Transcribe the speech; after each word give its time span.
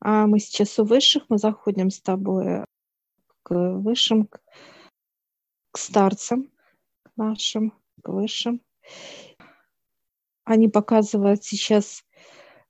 А 0.00 0.26
мы 0.26 0.38
сейчас 0.38 0.78
у 0.78 0.84
высших, 0.84 1.24
мы 1.28 1.38
заходим 1.38 1.90
с 1.90 2.00
тобой 2.00 2.64
к 3.42 3.54
высшим, 3.54 4.26
к 4.26 5.78
старцам 5.78 6.50
к 7.02 7.16
нашим, 7.16 7.72
к 8.02 8.08
высшим. 8.08 8.62
Они 10.44 10.68
показывают 10.68 11.44
сейчас 11.44 12.04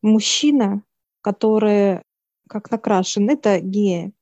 мужчина, 0.03 0.83
который 1.21 2.03
как 2.49 2.71
накрашен, 2.71 3.31
это 3.31 3.61
геи. 3.61 4.13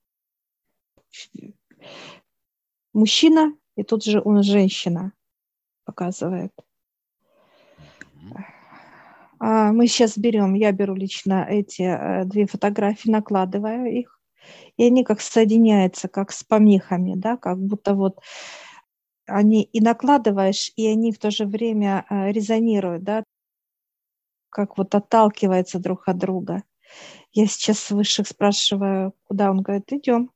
Мужчина, 2.92 3.56
и 3.74 3.82
тут 3.84 4.04
же 4.04 4.20
он 4.22 4.42
женщина 4.42 5.12
показывает. 5.84 6.52
А 9.40 9.72
мы 9.72 9.86
сейчас 9.86 10.18
берем, 10.18 10.54
я 10.54 10.72
беру 10.72 10.94
лично 10.94 11.46
эти 11.48 11.82
э, 11.82 12.24
две 12.24 12.46
фотографии, 12.46 13.10
накладываю 13.10 13.86
их, 13.86 14.20
и 14.76 14.84
они 14.84 15.04
как 15.04 15.20
соединяются, 15.20 16.08
как 16.08 16.32
с 16.32 16.42
помехами, 16.42 17.14
да, 17.14 17.36
как 17.36 17.58
будто 17.58 17.94
вот 17.94 18.18
они 19.26 19.62
и 19.62 19.80
накладываешь, 19.80 20.72
и 20.76 20.86
они 20.88 21.12
в 21.12 21.18
то 21.18 21.30
же 21.30 21.44
время 21.44 22.04
э, 22.08 22.32
резонируют, 22.32 23.04
да, 23.04 23.22
как 24.50 24.78
вот 24.78 24.94
отталкиваются 24.94 25.78
друг 25.78 26.08
от 26.08 26.18
друга. 26.18 26.62
Я 27.32 27.46
сейчас 27.46 27.90
высших 27.90 28.26
спрашиваю, 28.26 29.14
куда 29.24 29.50
он 29.50 29.62
говорит, 29.62 29.92
идем. 29.92 30.30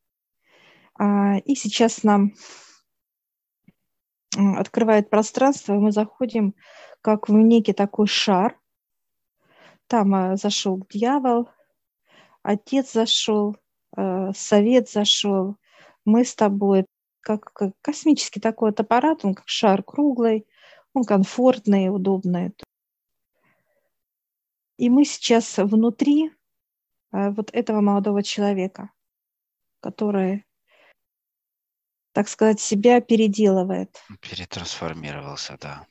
А, 0.98 1.38
и 1.38 1.55
сейчас 1.55 2.02
нам 2.02 2.34
открывает 4.34 5.10
пространство, 5.10 5.74
и 5.74 5.78
мы 5.78 5.92
заходим 5.92 6.55
как 7.00 7.28
в 7.28 7.32
некий 7.32 7.72
такой 7.72 8.06
шар. 8.06 8.58
Там 9.92 10.14
а, 10.14 10.37
зашел 10.37 10.87
дьявол, 10.88 11.51
отец 12.42 12.95
зашел, 12.95 13.59
а, 13.95 14.33
совет 14.33 14.88
зашел, 14.88 15.59
мы 16.06 16.24
с 16.24 16.34
тобой, 16.34 16.86
как, 17.20 17.53
космический 17.83 18.41
такой 18.41 18.70
вот 18.70 18.81
аппарат, 18.81 19.22
он 19.22 19.34
как 19.34 19.47
шар 19.48 19.83
круглый, 19.83 20.47
он 20.94 21.05
комфортный, 21.05 21.94
удобный. 21.94 22.55
И 24.78 24.89
мы 24.89 25.05
сейчас 25.05 25.58
внутри 25.58 26.33
а, 27.11 27.31
вот 27.31 27.50
этого 27.53 27.83
молодого 27.83 28.22
человека, 28.22 28.92
который, 29.81 30.47
так 32.12 32.28
сказать, 32.28 32.61
себя 32.62 33.03
переделывает. 33.03 34.03
Перетрансформировался, 34.22 35.59
да. 35.61 35.86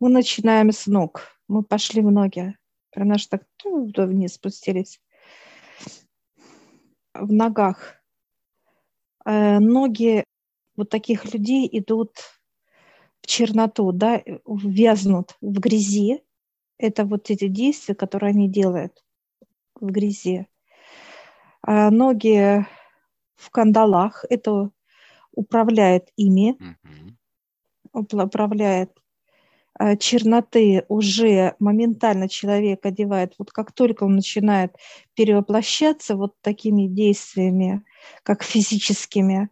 Мы 0.00 0.08
начинаем 0.08 0.72
с 0.72 0.88
ног. 0.88 1.33
Мы 1.48 1.62
пошли 1.62 2.02
в 2.02 2.10
ноги. 2.10 2.56
Прям 2.90 3.08
наш 3.08 3.26
так 3.26 3.42
вниз 3.64 4.34
спустились. 4.34 5.00
В 7.12 7.32
ногах. 7.32 7.94
Э, 9.24 9.58
ноги 9.58 10.24
вот 10.76 10.90
таких 10.90 11.32
людей 11.32 11.68
идут 11.70 12.18
в 13.22 13.26
черноту, 13.26 13.92
да, 13.92 14.22
вязнут 14.46 15.36
в 15.40 15.58
грязи, 15.60 16.22
это 16.78 17.04
вот 17.04 17.30
эти 17.30 17.48
действия, 17.48 17.94
которые 17.94 18.30
они 18.30 18.48
делают 18.48 19.02
в 19.74 19.86
грязи. 19.86 20.46
А 21.62 21.90
ноги 21.90 22.66
в 23.36 23.50
кандалах, 23.50 24.24
это 24.28 24.70
управляет 25.32 26.10
ими, 26.16 26.56
mm-hmm. 27.94 28.24
управляет 28.24 29.00
черноты 29.98 30.84
уже 30.88 31.54
моментально 31.58 32.28
человек 32.28 32.86
одевает, 32.86 33.34
вот 33.38 33.50
как 33.50 33.72
только 33.72 34.04
он 34.04 34.16
начинает 34.16 34.76
перевоплощаться 35.14 36.16
вот 36.16 36.34
такими 36.40 36.86
действиями, 36.86 37.84
как 38.22 38.42
физическими, 38.42 39.48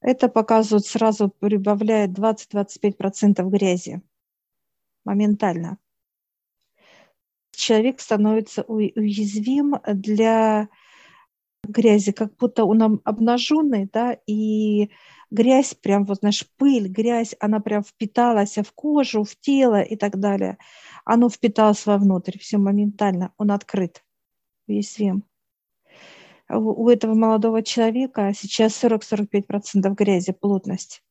это 0.00 0.28
показывает 0.28 0.86
сразу 0.86 1.28
прибавляет 1.28 2.10
20-25% 2.10 3.48
грязи 3.48 4.02
моментально. 5.04 5.78
Человек 7.52 8.00
становится 8.00 8.62
уязвим 8.62 9.76
для 9.86 10.68
грязи, 11.70 12.12
как 12.12 12.36
будто 12.36 12.64
он 12.64 13.00
обнаженный, 13.04 13.88
да, 13.92 14.16
и 14.26 14.90
грязь 15.30 15.74
прям, 15.74 16.04
вот 16.04 16.18
знаешь, 16.18 16.46
пыль, 16.56 16.88
грязь, 16.88 17.34
она 17.40 17.60
прям 17.60 17.82
впиталась 17.82 18.56
в 18.56 18.72
кожу, 18.72 19.24
в 19.24 19.36
тело 19.36 19.80
и 19.80 19.96
так 19.96 20.18
далее. 20.18 20.58
Оно 21.04 21.28
впиталось 21.28 21.86
вовнутрь, 21.86 22.38
все 22.38 22.58
моментально, 22.58 23.32
он 23.36 23.50
открыт, 23.50 24.04
уязвим. 24.66 25.24
У 26.48 26.88
этого 26.88 27.14
молодого 27.14 27.62
человека 27.62 28.32
сейчас 28.34 28.82
40-45% 28.82 29.94
грязи, 29.94 30.32
плотность. 30.32 31.02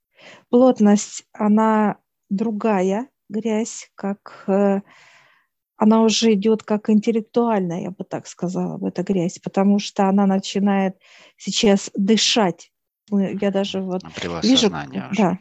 Плотность, 0.50 1.26
она 1.34 1.98
другая, 2.30 3.10
грязь, 3.30 3.92
как 3.96 4.46
э, 4.48 4.82
она 5.78 6.02
уже 6.02 6.34
идет 6.34 6.64
как 6.64 6.90
интеллектуальная, 6.90 7.82
я 7.82 7.92
бы 7.92 8.04
так 8.04 8.28
сказала, 8.28 8.78
в 8.78 8.86
эта 8.86 9.04
грязь, 9.04 9.40
потому 9.40 9.80
что 9.80 10.08
она 10.08 10.26
начинает 10.26 10.98
сейчас 11.38 11.92
дышать. 11.96 12.72
Я 13.12 13.52
даже 13.52 13.82
вот 13.82 14.02
вижу, 14.42 14.68
уже. 14.68 15.14
да, 15.18 15.40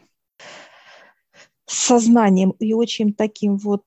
сознанием 1.65 2.51
и 2.51 2.73
очень 2.73 3.13
таким 3.13 3.57
вот 3.57 3.83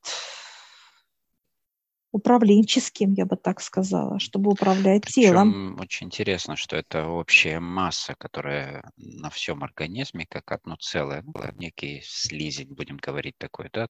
управленческим, 2.11 3.13
я 3.13 3.27
бы 3.27 3.37
так 3.37 3.61
сказала, 3.61 4.19
чтобы 4.19 4.51
управлять 4.51 5.03
Причем 5.03 5.23
телом. 5.23 5.81
Очень 5.81 6.07
интересно, 6.07 6.57
что 6.57 6.77
это 6.77 7.07
общая 7.07 7.61
масса, 7.61 8.15
которая 8.19 8.91
на 8.97 9.31
всем 9.31 9.63
организме, 9.63 10.27
как 10.29 10.51
одно 10.51 10.77
целое, 10.77 11.23
некий 11.57 12.01
слизень, 12.05 12.75
будем 12.75 12.97
говорить 12.97 13.37
такой, 13.39 13.69
да, 13.73 13.89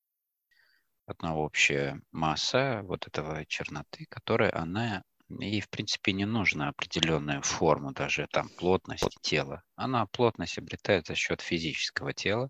одна 1.08 1.34
общая 1.34 2.00
масса 2.12 2.82
вот 2.84 3.06
этого 3.06 3.44
черноты, 3.46 4.06
которая 4.10 4.54
она 4.54 5.02
ей, 5.28 5.60
в 5.60 5.69
принципе, 5.69 6.12
не 6.12 6.26
нужна 6.26 6.69
определенная 6.69 7.41
форма, 7.41 7.92
даже 7.92 8.26
там 8.30 8.48
плотность 8.48 9.18
тела. 9.20 9.62
Она 9.74 10.06
плотность 10.06 10.58
обретает 10.58 11.06
за 11.06 11.14
счет 11.14 11.41
физического 11.41 12.12
тела. 12.12 12.48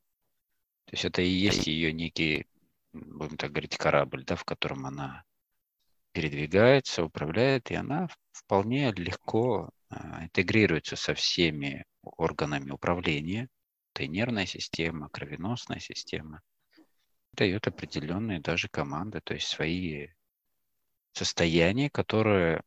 То 0.87 0.95
есть 0.95 1.05
это 1.05 1.23
и 1.23 1.29
есть 1.29 1.67
ее 1.67 1.93
некий, 1.93 2.47
будем 2.93 3.37
так 3.37 3.51
говорить, 3.51 3.77
корабль, 3.77 4.25
да, 4.25 4.37
в 4.37 4.45
котором 4.45 4.87
она 4.87 5.25
передвигается, 6.13 7.05
управляет, 7.05 7.71
и 7.71 7.75
она 7.75 8.09
вполне 8.33 8.93
легко 8.93 9.71
а, 9.91 10.25
интегрируется 10.25 10.97
со 10.97 11.15
всеми 11.15 11.85
органами 12.03 12.71
управления. 12.71 13.49
Это 13.95 14.05
и 14.05 14.09
нервная 14.09 14.47
система, 14.47 15.09
кровеносная 15.11 15.81
система 15.81 16.43
дает 17.39 17.69
определенные 17.69 18.41
даже 18.41 18.69
команды, 18.69 19.21
то 19.21 19.35
есть 19.35 19.47
свои 19.47 20.09
состояния, 21.13 21.89
которые, 21.89 22.63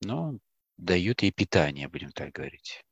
ну, 0.00 0.38
дают 0.76 1.22
ей 1.22 1.32
питание, 1.32 1.88
будем 1.88 2.12
так 2.12 2.32
говорить. 2.32 2.84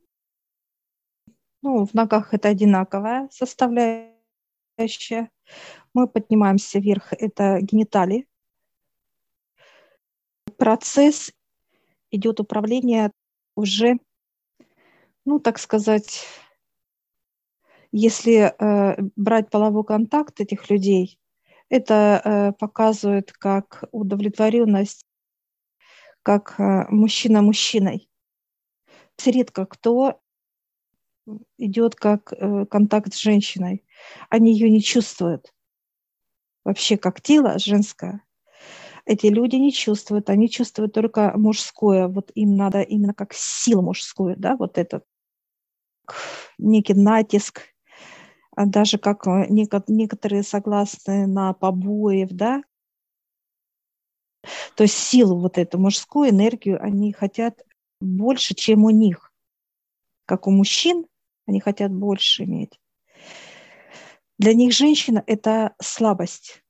Ну, 1.63 1.87
в 1.87 1.95
ногах 1.95 2.35
это 2.35 2.49
одинаковая 2.49 3.29
составляющая. 3.31 5.31
Мы 5.95 6.09
поднимаемся 6.09 6.81
вверх, 6.81 7.13
это 7.13 7.61
гениталии. 7.61 8.27
Процесс 10.57 11.33
идет 12.11 12.41
управление 12.41 13.13
уже, 13.55 13.99
ну, 15.25 15.39
так 15.39 15.59
сказать, 15.59 16.27
если 17.93 18.53
э, 18.57 18.97
брать 19.17 19.51
половой 19.51 19.85
контакт 19.85 20.41
этих 20.41 20.71
людей, 20.71 21.19
это 21.69 22.21
э, 22.25 22.53
показывает 22.53 23.33
как 23.33 23.85
удовлетворенность, 23.91 25.05
как 26.23 26.55
э, 26.59 26.87
мужчина 26.89 27.43
мужчиной. 27.43 28.09
Редко 29.25 29.67
кто 29.67 30.21
идет 31.59 31.95
как 31.95 32.33
контакт 32.71 33.13
с 33.13 33.21
женщиной. 33.21 33.85
Они 34.31 34.53
ее 34.53 34.71
не 34.71 34.81
чувствуют. 34.81 35.53
Вообще 36.65 36.97
как 36.97 37.21
тело 37.21 37.59
женское. 37.59 38.25
Эти 39.05 39.27
люди 39.27 39.57
не 39.57 39.73
чувствуют, 39.73 40.31
они 40.31 40.49
чувствуют 40.49 40.95
только 40.95 41.35
мужское. 41.37 42.09
Вот 42.09 42.31
им 42.35 42.57
надо 42.57 42.81
именно 42.81 43.13
как 43.13 43.35
сил 43.35 43.83
мужскую, 43.83 44.37
да, 44.39 44.57
вот 44.57 44.79
этот 44.79 45.05
некий 46.59 46.95
натиск, 46.95 47.70
даже 48.67 48.99
как 48.99 49.27
э, 49.27 49.47
некоторые 49.49 50.43
согласны 50.43 51.27
на 51.27 51.53
побоев, 51.53 52.31
да, 52.31 52.63
то 54.75 54.85
есть 54.85 54.95
силу 54.97 55.39
вот 55.39 55.59
эту 55.59 55.79
мужскую 55.79 56.31
энергию 56.31 56.83
они 56.83 57.13
хотят 57.13 57.63
больше, 58.01 58.55
чем 58.55 58.85
у 58.85 58.91
них. 58.91 59.33
Как 60.27 60.47
у 60.47 60.51
мужчин, 60.51 61.07
они 61.47 61.61
хотят 61.61 61.93
больше 61.93 62.45
иметь. 62.45 62.81
Для 64.39 64.55
них 64.55 64.73
женщина– 64.73 65.23
это 65.27 65.75
слабость. 65.83 66.63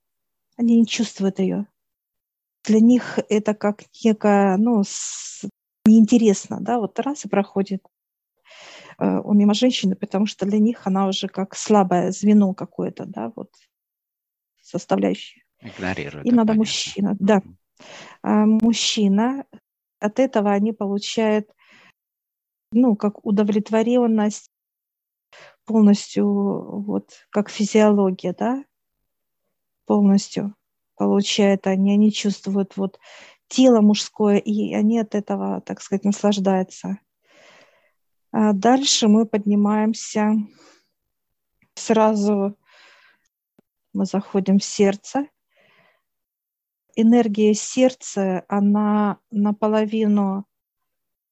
Они 0.57 0.81
не 0.81 0.87
чувствуют 0.87 1.39
ее. 1.39 1.67
для 2.65 2.81
них 2.81 3.19
это 3.29 3.55
как 3.55 3.85
некое, 4.05 4.57
ну, 4.57 4.83
неинтересно, 5.87 6.61
да, 6.61 6.79
вот 6.79 6.99
раз 6.99 7.25
и 7.25 7.29
проходит 7.29 7.83
э, 9.00 9.20
он 9.20 9.38
мимо 9.38 9.55
женщины, 9.55 9.97
потому 9.97 10.26
что 10.26 10.47
для 10.47 10.58
них 10.58 10.87
она 10.87 11.08
уже 11.08 11.29
как 11.29 11.56
слабое 11.56 12.12
звено 12.12 12.55
какое-то, 12.55 13.05
да, 13.06 13.32
вот 13.35 13.50
составляющая. 14.62 15.43
Игнорирует. 15.61 16.26
И 16.26 16.31
надо 16.31 16.49
понятно. 16.49 16.55
мужчина, 16.58 17.17
да. 17.19 17.43
А 18.23 18.47
мужчина, 18.47 19.44
от 19.99 20.19
этого 20.19 20.52
они 20.52 20.73
получают, 20.73 21.50
ну, 22.73 22.97
как 22.97 23.25
удовлетворенность 23.25 24.50
полностью, 25.64 26.26
вот, 26.26 27.26
как 27.31 27.50
физиология, 27.50 28.35
да, 28.38 28.64
полностью 29.87 30.55
получают 30.96 31.67
они, 31.67 31.93
они 31.93 32.12
чувствуют 32.12 32.76
вот 32.76 32.99
тело 33.49 33.81
мужское, 33.81 34.37
и 34.37 34.75
они 34.75 34.99
от 34.99 35.14
этого, 35.14 35.61
так 35.62 35.81
сказать, 35.81 36.05
наслаждаются. 36.05 36.99
А 38.32 38.53
дальше 38.53 39.09
мы 39.09 39.27
поднимаемся 39.27 40.37
сразу, 41.75 42.56
мы 43.93 44.05
заходим 44.05 44.59
в 44.59 44.65
сердце. 44.65 45.27
Энергия 46.94 47.55
сердца, 47.55 48.44
она 48.47 49.19
наполовину 49.32 50.47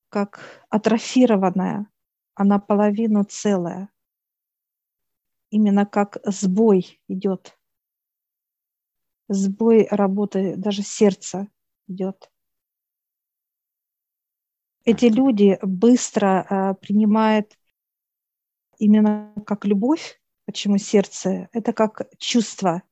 как 0.09 0.65
атрофированная, 0.71 1.87
а 2.35 2.45
наполовину 2.45 3.23
целая. 3.23 3.91
Именно 5.51 5.87
как 5.87 6.19
сбой 6.25 7.01
идет. 7.07 7.57
Сбой 9.29 9.87
работы 9.89 10.57
даже 10.57 10.83
сердца 10.83 11.47
идет 11.87 12.29
эти 14.91 15.07
люди 15.07 15.59
быстро 15.63 16.47
э, 16.49 16.75
принимают 16.81 17.57
именно 18.79 19.33
как 19.47 19.65
любовь, 19.65 20.21
почему 20.47 20.79
сердце, 20.79 21.49
это 21.53 21.73
как 21.73 22.09
чувство. 22.19 22.83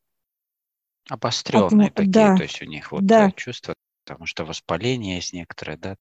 Обостренные 1.08 1.88
От, 1.88 1.94
такие, 1.94 2.12
да, 2.12 2.36
то 2.36 2.42
есть 2.42 2.60
у 2.62 2.66
них 2.66 2.92
вот 2.92 3.06
да. 3.06 3.28
Э, 3.28 3.32
чувства, 3.32 3.74
потому 4.04 4.26
что 4.26 4.44
воспаление 4.44 5.16
есть 5.16 5.32
некоторое, 5.32 5.76
да, 5.76 5.96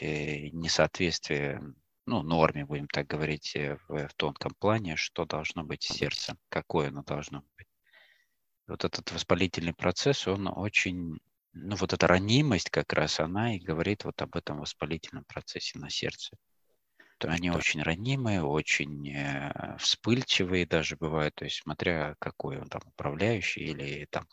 несоответствие, 0.00 1.60
ну, 2.06 2.22
норме, 2.22 2.64
будем 2.64 2.86
так 2.86 3.06
говорить, 3.06 3.56
э, 3.56 3.78
в, 3.88 4.08
в 4.08 4.14
тонком 4.14 4.54
плане, 4.58 4.96
что 4.96 5.24
должно 5.24 5.64
быть 5.64 5.82
сердце, 5.82 6.36
какое 6.48 6.88
оно 6.88 7.02
должно 7.02 7.42
быть. 7.56 7.66
Вот 8.66 8.84
этот 8.84 9.10
воспалительный 9.10 9.74
процесс, 9.74 10.28
он 10.28 10.46
очень 10.46 11.18
ну, 11.52 11.76
вот 11.76 11.92
эта 11.92 12.06
ранимость 12.06 12.70
как 12.70 12.92
раз, 12.92 13.20
она 13.20 13.56
и 13.56 13.58
говорит 13.58 14.04
вот 14.04 14.20
об 14.22 14.36
этом 14.36 14.58
воспалительном 14.58 15.24
процессе 15.24 15.78
на 15.78 15.90
сердце. 15.90 16.36
То 17.18 17.28
они 17.28 17.50
да. 17.50 17.56
очень 17.56 17.82
ранимые, 17.82 18.42
очень 18.42 19.10
э, 19.12 19.76
вспыльчивые 19.78 20.66
даже 20.66 20.96
бывают, 20.96 21.34
то 21.34 21.44
есть 21.44 21.62
смотря 21.62 22.14
какой 22.18 22.58
он 22.58 22.68
там 22.68 22.80
управляющий 22.86 23.60
или 23.60 24.06
там 24.10 24.26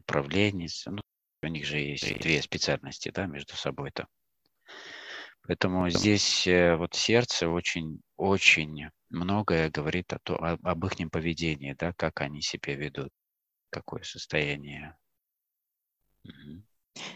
управленец. 0.00 0.84
Ну, 0.86 1.00
у 1.42 1.46
них 1.46 1.64
же 1.64 1.78
есть 1.78 2.18
две 2.18 2.42
специальности, 2.42 3.10
да, 3.10 3.26
между 3.26 3.56
собой-то. 3.56 4.06
Поэтому 5.42 5.88
здесь 5.88 6.46
э, 6.46 6.76
вот 6.76 6.94
сердце 6.94 7.48
очень, 7.48 8.02
очень 8.18 8.90
многое 9.08 9.70
говорит 9.70 10.12
о 10.12 10.18
об, 10.34 10.66
об 10.66 10.84
их 10.84 11.10
поведении, 11.10 11.72
да, 11.72 11.94
как 11.94 12.20
они 12.20 12.42
себя 12.42 12.74
ведут, 12.74 13.10
какое 13.70 14.02
состояние 14.02 14.94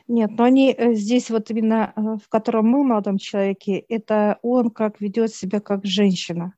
нет, 0.09 0.31
но 0.37 0.45
они 0.45 0.75
э, 0.77 0.95
здесь 0.95 1.31
вот 1.31 1.51
именно, 1.51 1.93
э, 1.95 2.01
в 2.23 2.29
котором 2.29 2.67
мы, 2.67 2.85
молодом 2.85 3.19
человеке, 3.19 3.79
это 3.89 4.39
он 4.43 4.71
как 4.71 5.01
ведет 5.01 5.35
себя 5.35 5.61
как 5.61 5.85
женщина. 5.85 6.55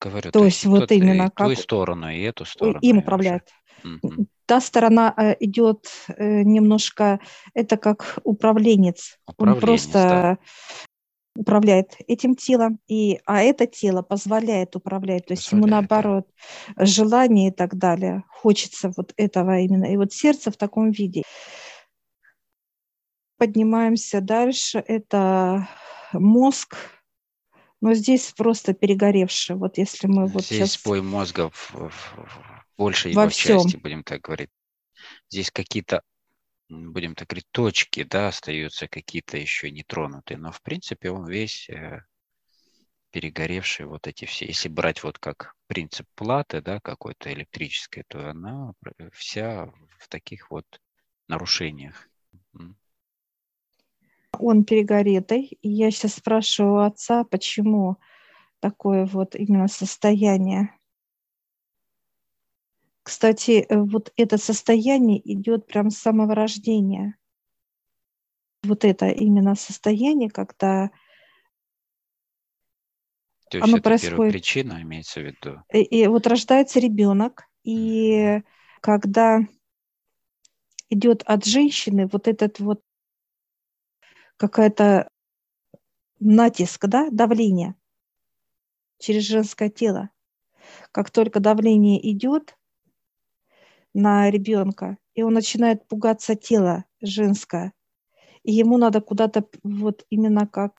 Говорю, 0.00 0.30
то, 0.30 0.40
то 0.40 0.44
есть 0.44 0.64
вот 0.66 0.90
именно 0.92 1.24
и 1.24 1.30
как... 1.34 1.48
ту 1.48 1.56
сторону, 1.56 2.10
и 2.10 2.20
эту 2.20 2.44
сторону. 2.44 2.78
Им 2.82 2.98
управляет. 2.98 3.48
Угу. 3.84 4.26
Та 4.46 4.60
сторона 4.60 5.14
э, 5.16 5.36
идет 5.40 5.88
немножко, 6.18 7.20
это 7.54 7.76
как 7.76 8.18
управленец. 8.24 9.18
управленец 9.26 9.54
он 9.54 9.60
просто 9.60 10.38
управляет 11.36 11.96
этим 12.06 12.36
телом, 12.36 12.78
и, 12.86 13.20
а 13.26 13.42
это 13.42 13.66
тело 13.66 14.02
позволяет 14.02 14.76
управлять, 14.76 15.26
то 15.26 15.32
есть 15.32 15.44
позволяет, 15.44 15.66
ему 15.66 15.80
наоборот 15.80 16.28
желание 16.76 17.48
и 17.48 17.52
так 17.52 17.76
далее, 17.76 18.24
хочется 18.30 18.92
вот 18.96 19.12
этого 19.16 19.58
именно, 19.58 19.86
и 19.86 19.96
вот 19.96 20.12
сердце 20.12 20.50
в 20.50 20.56
таком 20.56 20.90
виде. 20.90 21.22
Поднимаемся 23.36 24.20
дальше, 24.20 24.82
это 24.86 25.68
мозг, 26.12 26.76
но 27.80 27.94
здесь 27.94 28.32
просто 28.36 28.72
перегоревший, 28.72 29.56
вот 29.56 29.76
если 29.76 30.06
мы 30.06 30.26
вот 30.26 30.44
Здесь 30.44 30.72
сейчас... 30.72 30.82
бой 30.84 31.02
мозга 31.02 31.50
в, 31.50 31.74
в, 31.74 31.90
в 31.90 32.64
большей 32.78 33.12
его 33.12 33.28
всем. 33.28 33.60
части, 33.60 33.76
будем 33.76 34.04
так 34.04 34.20
говорить. 34.20 34.50
Здесь 35.28 35.50
какие-то 35.50 36.02
будем 36.68 37.14
так 37.14 37.28
говорить, 37.28 37.48
точки, 37.50 38.02
да, 38.04 38.28
остаются 38.28 38.88
какие-то 38.88 39.36
еще 39.36 39.70
нетронутые, 39.70 40.38
но 40.38 40.52
в 40.52 40.62
принципе 40.62 41.10
он 41.10 41.26
весь 41.26 41.68
э, 41.68 42.02
перегоревший 43.10 43.86
вот 43.86 44.06
эти 44.06 44.24
все. 44.24 44.46
Если 44.46 44.68
брать 44.68 45.02
вот 45.02 45.18
как 45.18 45.54
принцип 45.66 46.06
платы, 46.14 46.60
да, 46.60 46.80
какой-то 46.80 47.32
электрической, 47.32 48.04
то 48.08 48.30
она 48.30 48.72
вся 49.12 49.72
в 49.98 50.08
таких 50.08 50.50
вот 50.50 50.66
нарушениях. 51.28 52.08
Он 54.38 54.64
перегоретый. 54.64 55.58
Я 55.62 55.90
сейчас 55.90 56.14
спрашиваю 56.14 56.74
у 56.74 56.78
отца, 56.78 57.24
почему 57.24 57.98
такое 58.58 59.06
вот 59.06 59.36
именно 59.36 59.68
состояние 59.68 60.70
кстати, 63.04 63.66
э, 63.68 63.78
вот 63.78 64.12
это 64.16 64.38
состояние 64.38 65.20
идет 65.30 65.66
прям 65.66 65.90
с 65.90 65.98
самого 65.98 66.34
рождения. 66.34 67.16
Вот 68.62 68.84
это 68.84 69.08
именно 69.08 69.54
состояние, 69.54 70.30
когда 70.30 70.90
то 73.50 73.58
есть 73.58 73.68
оно 73.68 73.76
это 73.76 73.90
происходит. 73.90 74.32
причина 74.32 74.80
имеется 74.80 75.20
в 75.20 75.24
виду. 75.24 75.62
И, 75.70 75.82
и 75.82 76.06
вот 76.06 76.26
рождается 76.26 76.80
ребенок, 76.80 77.44
и 77.62 78.42
когда 78.80 79.40
идет 80.88 81.22
от 81.24 81.44
женщины 81.44 82.08
вот 82.10 82.26
этот 82.26 82.58
вот 82.58 82.80
какая-то 84.38 85.10
натиск, 86.20 86.86
да, 86.86 87.10
давление 87.10 87.74
через 88.98 89.24
женское 89.24 89.68
тело. 89.68 90.08
Как 90.90 91.10
только 91.10 91.40
давление 91.40 92.00
идет, 92.10 92.56
на 93.94 94.30
ребенка, 94.30 94.98
и 95.14 95.22
он 95.22 95.34
начинает 95.34 95.86
пугаться 95.88 96.34
тела 96.34 96.84
женское. 97.00 97.72
И 98.42 98.52
ему 98.52 98.78
надо 98.78 99.00
куда-то 99.00 99.46
вот 99.62 100.04
именно 100.10 100.46
как 100.46 100.74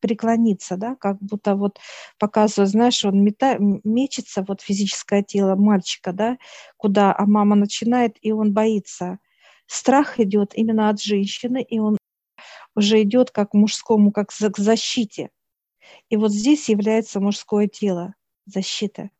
преклониться, 0.00 0.76
да, 0.76 0.96
как 0.96 1.18
будто 1.20 1.54
вот 1.56 1.78
показывает, 2.18 2.70
знаешь, 2.70 3.04
он 3.04 3.22
мета, 3.24 3.56
мечется, 3.58 4.44
вот 4.46 4.60
физическое 4.60 5.22
тело 5.22 5.54
мальчика, 5.54 6.12
да, 6.12 6.38
куда, 6.76 7.14
а 7.16 7.24
мама 7.24 7.56
начинает, 7.56 8.16
и 8.20 8.32
он 8.32 8.52
боится. 8.52 9.18
Страх 9.66 10.18
идет 10.20 10.54
именно 10.54 10.90
от 10.90 11.00
женщины, 11.00 11.62
и 11.62 11.78
он 11.78 11.96
уже 12.74 13.02
идет 13.02 13.30
как 13.30 13.54
мужскому, 13.54 14.12
как 14.12 14.30
к 14.30 14.58
защите. 14.58 15.30
И 16.10 16.16
вот 16.16 16.32
здесь 16.32 16.68
является 16.68 17.20
мужское 17.20 17.68
тело, 17.68 18.14
защита. 18.46 19.10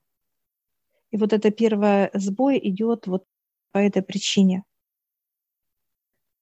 И 1.12 1.18
вот 1.18 1.32
это 1.32 1.50
первое 1.50 2.10
сбой 2.14 2.58
идет 2.58 3.06
вот 3.06 3.24
по 3.70 3.78
этой 3.78 4.02
причине, 4.02 4.64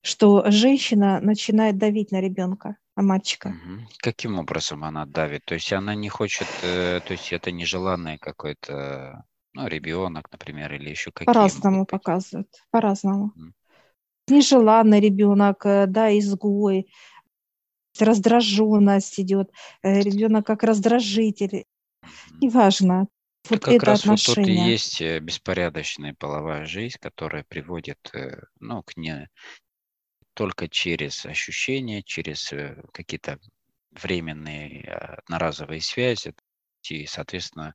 что 0.03 0.49
женщина 0.50 1.21
начинает 1.21 1.77
давить 1.77 2.12
на 2.12 2.21
ребенка, 2.21 2.77
на 2.97 3.03
мальчика. 3.03 3.49
Угу. 3.49 3.89
Каким 3.99 4.39
образом 4.39 4.85
она 4.85 5.07
давит? 5.07 5.45
То 5.45 5.55
есть 5.55 5.73
она 5.73 5.95
не 5.95 6.09
хочет, 6.09 6.47
э, 6.62 7.00
то 7.05 7.12
есть 7.12 7.33
это 7.33 7.50
нежеланный 7.50 8.17
какой-то, 8.19 9.25
ну, 9.55 9.67
ребенок, 9.67 10.31
например, 10.31 10.73
или 10.73 10.89
еще 10.89 11.11
какие 11.11 11.27
По-разному 11.27 11.85
показывают, 11.85 12.49
по-разному. 12.71 13.33
Угу. 13.35 13.53
Нежеланный 14.29 15.00
ребенок, 15.00 15.67
э, 15.67 15.87
да, 15.87 16.17
изгой, 16.17 16.89
раздраженность 17.99 19.19
идет, 19.19 19.50
э, 19.83 20.00
ребенок 20.00 20.47
как 20.47 20.62
раздражитель. 20.62 21.65
Неважно, 22.41 23.09
вот 23.50 23.64
как 23.64 23.75
это 23.75 23.87
раз 23.87 24.04
вот 24.04 24.23
тут 24.25 24.38
и 24.38 24.52
есть 24.52 25.00
э, 25.00 25.21
беспорядочная 25.21 26.14
половая 26.14 26.64
жизнь, 26.64 26.99
которая 27.00 27.45
приводит 27.45 27.99
э, 28.14 28.40
ну, 28.61 28.83
к 28.83 28.97
не 28.97 29.28
только 30.35 30.69
через 30.69 31.26
ощущения, 31.26 32.02
через 32.02 32.52
э, 32.52 32.83
какие-то 32.92 33.38
временные 33.90 34.85
одноразовые 34.85 35.80
связи, 35.80 36.35
и, 36.88 37.07
соответственно, 37.07 37.75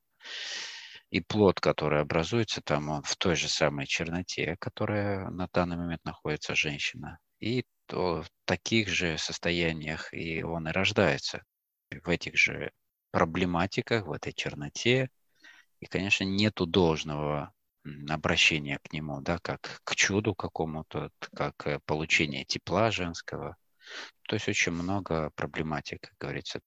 и 1.12 1.22
плод, 1.22 1.60
который 1.60 2.02
образуется 2.02 2.62
там, 2.62 2.90
он 2.90 3.04
в 3.04 3.16
той 3.18 3.36
же 3.36 3.48
самой 3.48 3.86
черноте, 3.86 4.58
которая 4.60 5.30
на 5.30 5.48
данный 5.54 5.78
момент 5.78 6.04
находится 6.04 6.56
женщина. 6.56 7.20
И 7.40 7.66
то 7.86 8.24
в 8.24 8.30
таких 8.46 8.90
же 8.90 9.18
состояниях 9.18 10.14
и 10.14 10.44
он 10.44 10.68
и 10.68 10.72
рождается. 10.72 11.44
В 11.92 12.10
этих 12.10 12.36
же 12.36 12.72
проблематиках, 13.12 14.08
в 14.08 14.12
этой 14.12 14.34
черноте. 14.34 15.10
И, 15.80 15.86
конечно, 15.86 16.24
нету 16.24 16.66
должного 16.66 17.54
обращения 18.10 18.80
к 18.84 18.94
нему, 18.94 19.22
да, 19.22 19.40
как 19.40 19.82
к 19.84 19.96
чуду 19.96 20.34
какому-то, 20.34 21.12
как 21.34 21.68
э, 21.68 21.80
получение 21.86 22.44
тепла 22.46 22.92
женского. 22.92 23.58
То 24.24 24.36
есть 24.36 24.48
очень 24.48 24.72
много 24.72 25.30
проблематик, 25.36 26.02
как 26.02 26.14
говорится, 26.18 26.62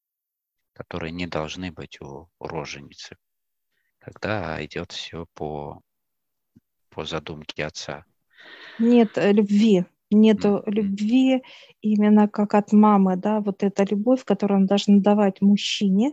которые 0.75 1.11
не 1.11 1.27
должны 1.27 1.73
быть 1.73 2.01
у 2.01 2.29
роженицы, 2.39 3.17
когда 3.99 4.65
идет 4.65 4.93
все 4.93 5.27
по, 5.35 5.81
по 6.91 7.05
задумке 7.05 7.65
отца. 7.65 8.05
Нет 8.79 9.19
э, 9.19 9.33
любви, 9.33 9.87
нет 10.11 10.45
mm-hmm. 10.45 10.63
любви 10.67 11.43
именно 11.81 12.29
как 12.29 12.55
от 12.55 12.73
мамы, 12.73 13.17
да, 13.17 13.41
вот 13.41 13.65
эта 13.65 13.85
любовь, 13.85 14.25
которую 14.25 14.61
он 14.61 14.67
должен 14.67 15.03
давать 15.03 15.41
мужчине, 15.41 16.13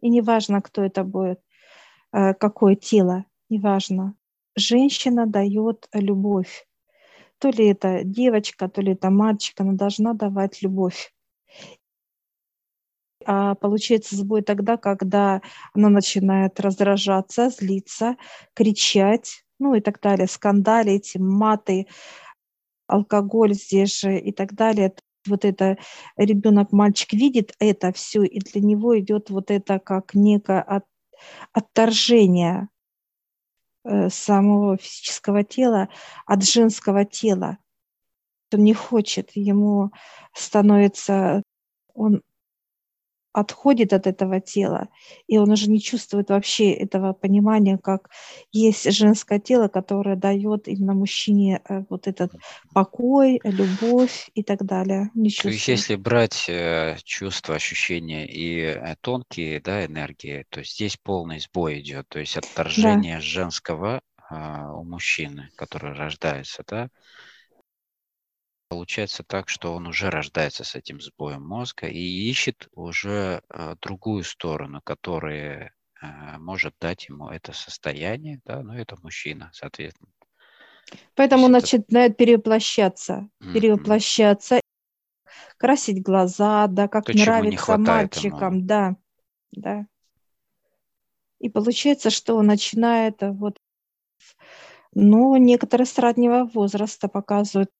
и 0.00 0.08
неважно, 0.08 0.62
кто 0.62 0.84
это 0.84 1.02
будет, 1.02 1.40
какое 2.38 2.76
тело, 2.76 3.24
неважно. 3.48 4.14
Женщина 4.56 5.26
дает 5.26 5.88
любовь. 5.92 6.66
То 7.38 7.50
ли 7.50 7.66
это 7.68 8.04
девочка, 8.04 8.68
то 8.68 8.80
ли 8.80 8.92
это 8.92 9.10
мальчик, 9.10 9.60
она 9.60 9.72
должна 9.72 10.14
давать 10.14 10.62
любовь 10.62 11.14
а 13.26 13.54
получается 13.54 14.16
сбой 14.16 14.42
тогда, 14.42 14.76
когда 14.76 15.42
она 15.72 15.88
начинает 15.88 16.60
раздражаться, 16.60 17.50
злиться, 17.50 18.16
кричать, 18.54 19.44
ну 19.58 19.74
и 19.74 19.80
так 19.80 20.00
далее, 20.00 20.26
скандалить, 20.26 21.16
маты, 21.16 21.86
алкоголь 22.86 23.54
здесь 23.54 24.00
же 24.00 24.18
и 24.18 24.32
так 24.32 24.54
далее. 24.54 24.94
Вот 25.26 25.44
это 25.44 25.78
ребенок, 26.16 26.72
мальчик 26.72 27.12
видит 27.14 27.54
это 27.58 27.92
все, 27.92 28.24
и 28.24 28.40
для 28.40 28.60
него 28.60 28.98
идет 28.98 29.30
вот 29.30 29.50
это 29.50 29.78
как 29.78 30.12
от, 30.14 30.84
отторжение 31.52 32.68
э, 33.84 34.08
самого 34.10 34.76
физического 34.76 35.44
тела 35.44 35.88
от 36.26 36.44
женского 36.44 37.04
тела. 37.04 37.58
Он 38.52 38.62
не 38.62 38.74
хочет, 38.74 39.30
ему 39.34 39.90
становится, 40.32 41.42
он 41.94 42.22
отходит 43.34 43.92
от 43.92 44.06
этого 44.06 44.40
тела, 44.40 44.88
и 45.26 45.38
он 45.38 45.50
уже 45.50 45.68
не 45.68 45.80
чувствует 45.80 46.30
вообще 46.30 46.72
этого 46.72 47.12
понимания, 47.12 47.76
как 47.76 48.08
есть 48.52 48.90
женское 48.92 49.40
тело, 49.40 49.66
которое 49.66 50.14
дает 50.14 50.68
именно 50.68 50.94
мужчине 50.94 51.60
э, 51.68 51.82
вот 51.90 52.06
этот 52.06 52.32
покой, 52.72 53.40
любовь 53.42 54.30
и 54.34 54.44
так 54.44 54.64
далее. 54.64 55.10
Не 55.14 55.30
То 55.30 55.48
есть 55.48 55.66
если 55.66 55.96
брать 55.96 56.48
э, 56.48 56.96
чувства, 57.02 57.56
ощущения 57.56 58.24
и 58.26 58.60
э, 58.60 58.94
тонкие 59.00 59.60
да, 59.60 59.84
энергии, 59.84 60.46
то 60.48 60.62
здесь 60.62 60.96
полный 60.96 61.40
сбой 61.40 61.80
идет, 61.80 62.08
то 62.08 62.20
есть 62.20 62.36
отторжение 62.36 63.16
да. 63.16 63.20
женского 63.20 64.00
э, 64.30 64.34
у 64.70 64.84
мужчины, 64.84 65.50
который 65.56 65.92
рождается, 65.92 66.62
да, 66.68 66.88
Получается 68.74 69.22
так, 69.22 69.48
что 69.48 69.72
он 69.72 69.86
уже 69.86 70.10
рождается 70.10 70.64
с 70.64 70.74
этим 70.74 71.00
сбоем 71.00 71.46
мозга 71.46 71.86
и 71.86 72.28
ищет 72.28 72.68
уже 72.72 73.40
э, 73.48 73.76
другую 73.80 74.24
сторону, 74.24 74.80
которая 74.82 75.72
э, 76.02 76.38
может 76.38 76.74
дать 76.80 77.08
ему 77.08 77.28
это 77.28 77.52
состояние, 77.52 78.40
да, 78.44 78.64
но 78.64 78.76
это 78.76 78.96
мужчина, 79.00 79.50
соответственно. 79.52 80.10
Поэтому 81.14 81.44
он 81.44 81.54
это... 81.54 81.60
начинает 81.62 82.16
перевоплощаться, 82.16 83.28
mm-hmm. 83.40 84.60
красить 85.56 86.02
глаза, 86.02 86.66
да, 86.66 86.88
как 86.88 87.04
То, 87.04 87.12
нравится 87.12 87.76
мальчикам, 87.76 88.56
ему. 88.56 88.66
да, 88.66 88.96
да. 89.52 89.86
И 91.38 91.48
получается, 91.48 92.10
что 92.10 92.34
он 92.34 92.46
начинает 92.46 93.18
вот, 93.20 93.56
ну, 94.92 95.36
некоторые 95.36 95.86
с 95.86 95.96
раннего 95.96 96.50
возраста 96.52 97.06
показывают 97.06 97.70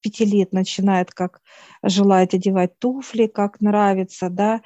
пяти 0.00 0.24
лет 0.24 0.52
начинает 0.52 1.12
как 1.12 1.42
желает 1.82 2.34
одевать 2.34 2.78
туфли, 2.78 3.26
как 3.26 3.60
нравится, 3.60 4.28
да, 4.30 4.62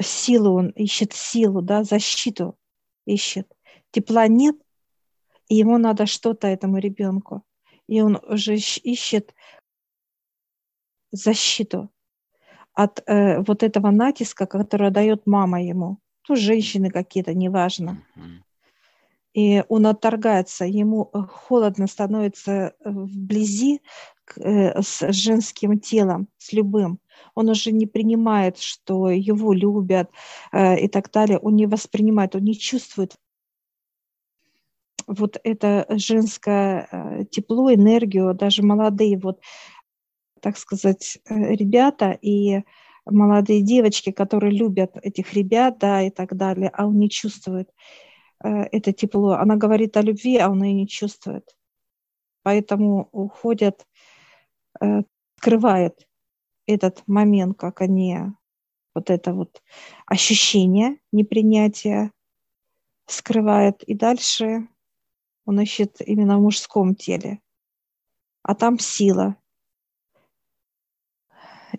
силу 0.00 0.54
он 0.54 0.70
ищет 0.70 1.12
силу, 1.12 1.62
да, 1.62 1.84
защиту 1.84 2.56
ищет. 3.06 3.46
Тепла 3.90 4.26
нет, 4.26 4.56
и 5.48 5.56
ему 5.56 5.78
надо 5.78 6.06
что-то 6.06 6.46
этому 6.46 6.78
ребенку. 6.78 7.42
И 7.88 8.00
он 8.00 8.16
уже 8.22 8.54
ищет 8.54 9.34
защиту 11.10 11.90
от 12.72 13.02
э, 13.06 13.40
вот 13.42 13.62
этого 13.62 13.90
натиска, 13.90 14.46
который 14.46 14.90
дает 14.90 15.26
мама 15.26 15.62
ему. 15.62 15.98
Ну, 16.28 16.36
женщины 16.36 16.90
какие-то, 16.90 17.34
неважно. 17.34 18.02
Mm-hmm 18.16 18.42
и 19.34 19.64
он 19.68 19.86
отторгается, 19.86 20.64
ему 20.66 21.10
э, 21.12 21.20
холодно 21.22 21.86
становится 21.86 22.52
э, 22.52 22.72
вблизи 22.84 23.80
э, 24.36 24.82
с 24.82 25.10
женским 25.12 25.78
телом, 25.80 26.28
с 26.36 26.52
любым. 26.52 26.98
Он 27.34 27.48
уже 27.48 27.72
не 27.72 27.86
принимает, 27.86 28.58
что 28.58 29.10
его 29.10 29.52
любят 29.52 30.10
и 30.52 30.88
так 30.88 31.10
далее. 31.10 31.38
Он 31.38 31.54
не 31.54 31.66
воспринимает, 31.66 32.34
он 32.34 32.42
не 32.42 32.58
чувствует 32.58 33.14
вот 35.06 35.38
это 35.44 35.86
женское 35.90 37.26
тепло, 37.30 37.72
энергию, 37.72 38.34
даже 38.34 38.62
молодые, 38.62 39.18
вот, 39.18 39.40
так 40.40 40.58
сказать, 40.58 41.18
ребята 41.28 42.18
и 42.20 42.62
молодые 43.04 43.62
девочки, 43.62 44.10
которые 44.10 44.52
любят 44.52 44.96
этих 45.02 45.32
ребят, 45.34 45.78
да, 45.78 46.02
и 46.02 46.10
так 46.10 46.36
далее, 46.36 46.70
а 46.72 46.86
он 46.86 46.98
не 46.98 47.08
чувствует. 47.08 47.70
Э, 48.42 48.64
это 48.72 48.92
тепло. 48.92 49.32
Она 49.32 49.56
говорит 49.56 49.96
о 49.96 50.02
любви, 50.02 50.36
а 50.38 50.50
он 50.50 50.62
ее 50.62 50.74
не 50.74 50.88
чувствует. 50.88 51.56
Поэтому 52.42 53.08
уходят, 53.12 53.86
э, 54.80 55.02
скрывает 55.38 56.08
этот 56.66 57.02
момент, 57.06 57.58
как 57.58 57.80
они, 57.80 58.18
вот 58.94 59.10
это 59.10 59.32
вот 59.32 59.62
ощущение 60.06 60.98
непринятия 61.12 62.12
скрывает. 63.06 63.82
И 63.84 63.94
дальше 63.94 64.68
он 65.44 65.60
ищет 65.60 66.00
именно 66.00 66.38
в 66.38 66.42
мужском 66.42 66.94
теле. 66.94 67.40
А 68.42 68.54
там 68.54 68.78
сила. 68.78 69.36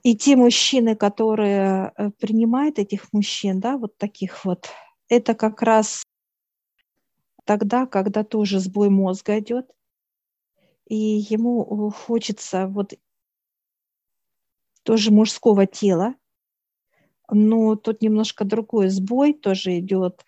И 0.02 0.16
те 0.16 0.36
мужчины, 0.36 0.96
которые 0.96 1.94
э, 1.96 2.10
принимают 2.20 2.80
этих 2.80 3.14
мужчин, 3.14 3.60
да, 3.60 3.78
вот 3.78 3.98
таких 3.98 4.44
вот, 4.44 4.70
это 5.08 5.36
как 5.36 5.62
раз 5.62 6.04
тогда, 7.46 7.86
когда 7.86 8.24
тоже 8.24 8.60
сбой 8.60 8.90
мозга 8.90 9.40
идет, 9.40 9.72
и 10.88 10.96
ему 10.96 11.90
хочется 11.92 12.68
вот 12.68 12.94
тоже 14.84 15.12
мужского 15.12 15.66
тела, 15.66 16.16
но 17.30 17.76
тут 17.76 18.02
немножко 18.02 18.46
другой 18.46 18.90
сбой 18.90 19.34
тоже 19.34 19.80
идет 19.80 20.26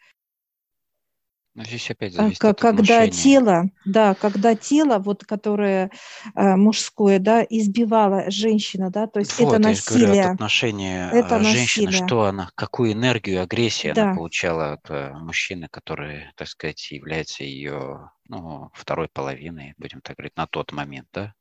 но 1.56 1.64
здесь 1.64 1.90
опять 1.90 2.14
а, 2.16 2.24
зависит 2.24 2.44
от 2.44 2.60
когда 2.60 2.82
отношения. 2.82 3.12
тело, 3.12 3.70
да, 3.86 4.14
когда 4.14 4.56
тело, 4.56 5.00
вот 5.00 5.24
которое 5.24 5.90
э, 6.36 6.56
мужское, 6.58 7.18
да, 7.18 7.44
избивала 7.44 8.30
женщина, 8.30 8.92
да, 8.92 9.08
то 9.08 9.20
есть 9.20 9.40
вот, 9.40 9.54
это 9.54 9.62
насилие. 9.62 10.06
Говорю, 10.06 10.22
от 10.22 10.34
отношения 10.34 11.10
это 11.14 11.44
женщины, 11.44 11.86
насилие. 11.86 12.08
что 12.08 12.24
она, 12.26 12.50
какую 12.56 12.92
энергию, 12.92 13.42
агрессию 13.42 13.96
да. 13.96 14.04
она 14.04 14.16
получала 14.16 14.74
от 14.74 14.90
э, 14.90 15.14
мужчины, 15.14 15.70
который, 15.72 16.26
так 16.36 16.50
сказать, 16.50 16.92
является 16.92 17.46
ее, 17.46 18.12
ну, 18.28 18.70
второй 18.74 19.08
половиной, 19.08 19.76
будем 19.78 20.02
так 20.02 20.18
говорить, 20.18 20.36
на 20.36 20.48
тот 20.48 20.74
момент, 20.74 21.08
да? 21.14 21.34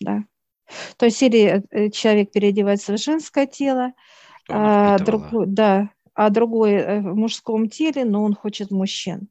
Да. 0.00 0.22
То 0.98 1.06
есть 1.06 1.22
или 1.22 1.64
э, 1.70 1.90
человек 1.90 2.30
переодевается 2.30 2.92
в 2.92 3.00
женское 3.00 3.46
тело, 3.46 3.94
а, 4.50 4.98
другой, 4.98 5.46
да, 5.46 5.90
а 6.18 6.30
другой 6.30 6.72
э, 6.72 7.00
в 7.00 7.14
мужском 7.14 7.68
теле, 7.68 8.04
но 8.04 8.24
он 8.24 8.34
хочет 8.34 8.72
мужчин. 8.72 9.28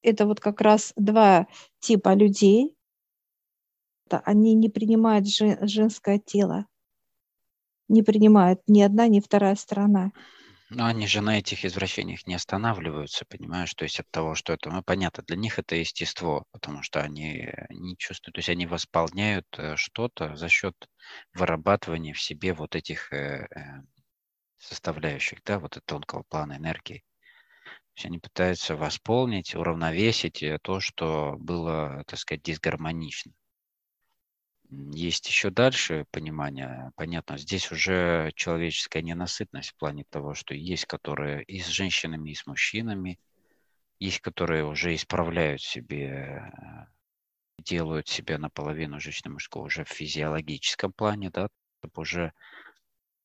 Это 0.00 0.24
вот 0.24 0.38
как 0.38 0.60
раз 0.60 0.92
два 0.94 1.48
типа 1.80 2.14
людей. 2.14 2.76
Они 4.08 4.54
не 4.54 4.68
принимают 4.68 5.26
женское 5.26 6.20
тело. 6.20 6.66
Не 7.88 8.04
принимают 8.04 8.60
ни 8.68 8.80
одна, 8.80 9.08
ни 9.08 9.18
вторая 9.18 9.56
сторона. 9.56 10.12
Но 10.68 10.86
они 10.86 11.08
же 11.08 11.20
на 11.20 11.40
этих 11.40 11.64
извращениях 11.64 12.28
не 12.28 12.34
останавливаются, 12.34 13.24
понимаешь? 13.24 13.74
То 13.74 13.82
есть 13.82 13.98
от 13.98 14.08
того, 14.12 14.36
что 14.36 14.52
это, 14.52 14.70
ну, 14.70 14.84
понятно, 14.84 15.24
для 15.26 15.36
них 15.36 15.58
это 15.58 15.74
естество, 15.74 16.44
потому 16.52 16.84
что 16.84 17.00
они 17.00 17.52
не 17.70 17.96
чувствуют, 17.96 18.36
то 18.36 18.38
есть 18.38 18.50
они 18.50 18.68
восполняют 18.68 19.46
э, 19.58 19.74
что-то 19.74 20.36
за 20.36 20.48
счет 20.48 20.76
вырабатывания 21.34 22.14
в 22.14 22.22
себе 22.22 22.54
вот 22.54 22.76
этих 22.76 23.12
э, 23.12 23.48
составляющих, 24.60 25.42
да, 25.44 25.58
вот 25.58 25.76
этого 25.76 26.00
тонкого 26.00 26.22
плана 26.22 26.56
энергии. 26.56 27.02
То 27.64 27.96
есть 27.96 28.06
они 28.06 28.18
пытаются 28.18 28.76
восполнить, 28.76 29.54
уравновесить 29.54 30.42
э, 30.42 30.58
то, 30.62 30.80
что 30.80 31.36
было, 31.38 32.04
так 32.06 32.18
сказать, 32.18 32.42
дисгармонично. 32.42 33.32
Есть 34.70 35.26
еще 35.26 35.50
дальше 35.50 36.06
понимание, 36.12 36.92
понятно, 36.94 37.36
здесь 37.38 37.72
уже 37.72 38.30
человеческая 38.36 39.02
ненасытность 39.02 39.70
в 39.70 39.76
плане 39.76 40.04
того, 40.08 40.34
что 40.34 40.54
есть, 40.54 40.84
которые 40.84 41.42
и 41.42 41.60
с 41.60 41.66
женщинами, 41.66 42.30
и 42.30 42.36
с 42.36 42.46
мужчинами, 42.46 43.18
есть, 43.98 44.20
которые 44.20 44.64
уже 44.64 44.94
исправляют 44.94 45.60
себе, 45.60 46.52
делают 47.58 48.06
себя 48.06 48.38
наполовину 48.38 49.00
женщины-мужского 49.00 49.64
уже 49.64 49.84
в 49.84 49.88
физиологическом 49.88 50.92
плане, 50.92 51.30
да, 51.30 51.48
чтобы 51.80 52.02
уже, 52.02 52.32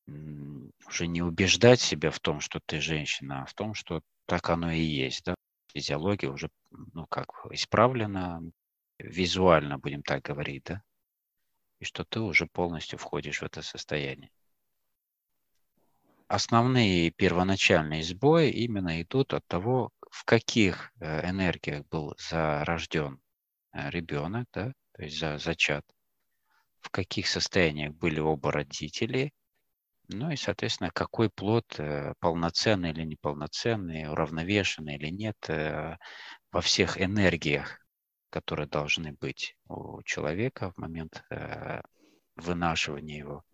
уже 0.06 1.06
не 1.06 1.22
убеждать 1.22 1.80
себя 1.80 2.10
в 2.10 2.20
том, 2.20 2.40
что 2.40 2.60
ты 2.64 2.80
женщина, 2.80 3.42
а 3.42 3.46
в 3.46 3.54
том, 3.54 3.74
что 3.74 4.02
так 4.26 4.48
оно 4.50 4.70
и 4.70 4.80
есть, 4.80 5.24
да, 5.24 5.34
физиология 5.72 6.28
уже, 6.28 6.48
ну, 6.70 7.06
как, 7.06 7.28
исправлена, 7.50 8.40
визуально, 8.98 9.78
будем 9.78 10.02
так 10.02 10.22
говорить, 10.22 10.64
да, 10.64 10.82
и 11.80 11.84
что 11.84 12.04
ты 12.04 12.20
уже 12.20 12.46
полностью 12.46 12.98
входишь 12.98 13.40
в 13.40 13.44
это 13.44 13.62
состояние. 13.62 14.30
Основные 16.28 17.10
первоначальные 17.12 18.02
сбои 18.02 18.50
именно 18.50 19.00
идут 19.00 19.32
от 19.32 19.46
того, 19.46 19.92
в 20.10 20.24
каких 20.24 20.92
э, 20.98 21.28
энергиях 21.28 21.86
был 21.86 22.16
зарожден 22.18 23.20
э, 23.72 23.90
ребенок, 23.90 24.48
да, 24.52 24.72
то 24.92 25.02
есть 25.02 25.18
за, 25.18 25.38
зачат, 25.38 25.84
в 26.80 26.90
каких 26.90 27.28
состояниях 27.28 27.94
были 27.94 28.18
оба 28.18 28.50
родители, 28.50 29.32
ну 30.08 30.30
и, 30.30 30.36
соответственно, 30.36 30.90
какой 30.92 31.30
плод 31.30 31.64
э, 31.78 32.14
полноценный 32.20 32.90
или 32.90 33.04
неполноценный, 33.04 34.10
уравновешенный 34.10 34.96
или 34.96 35.08
нет 35.08 35.36
во 35.48 36.60
всех 36.60 37.00
энергиях 37.00 37.80
которые 38.36 38.68
должны 38.68 39.12
быть 39.12 39.56
у 39.66 40.02
человека 40.02 40.70
в 40.70 40.76
момент 40.76 41.24
э, 41.30 41.80
вынашивания 42.36 43.16
его. 43.16 43.44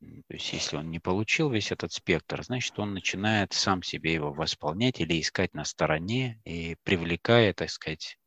То 0.00 0.34
есть 0.34 0.52
если 0.52 0.76
он 0.76 0.90
не 0.90 0.98
получил 0.98 1.50
весь 1.50 1.72
этот 1.72 1.92
спектр, 1.92 2.42
значит, 2.42 2.78
он 2.78 2.92
начинает 2.92 3.54
сам 3.54 3.82
себе 3.82 4.12
его 4.12 4.34
восполнять 4.34 5.00
или 5.00 5.18
искать 5.18 5.54
на 5.54 5.64
стороне 5.64 6.40
и 6.44 6.76
привлекая, 6.82 7.54
так 7.54 7.70
сказать, 7.70 8.18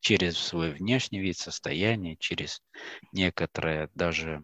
через 0.00 0.36
свой 0.36 0.72
внешний 0.72 1.20
вид 1.20 1.38
состояния, 1.38 2.16
через 2.16 2.62
некоторые 3.12 3.88
даже, 3.94 4.42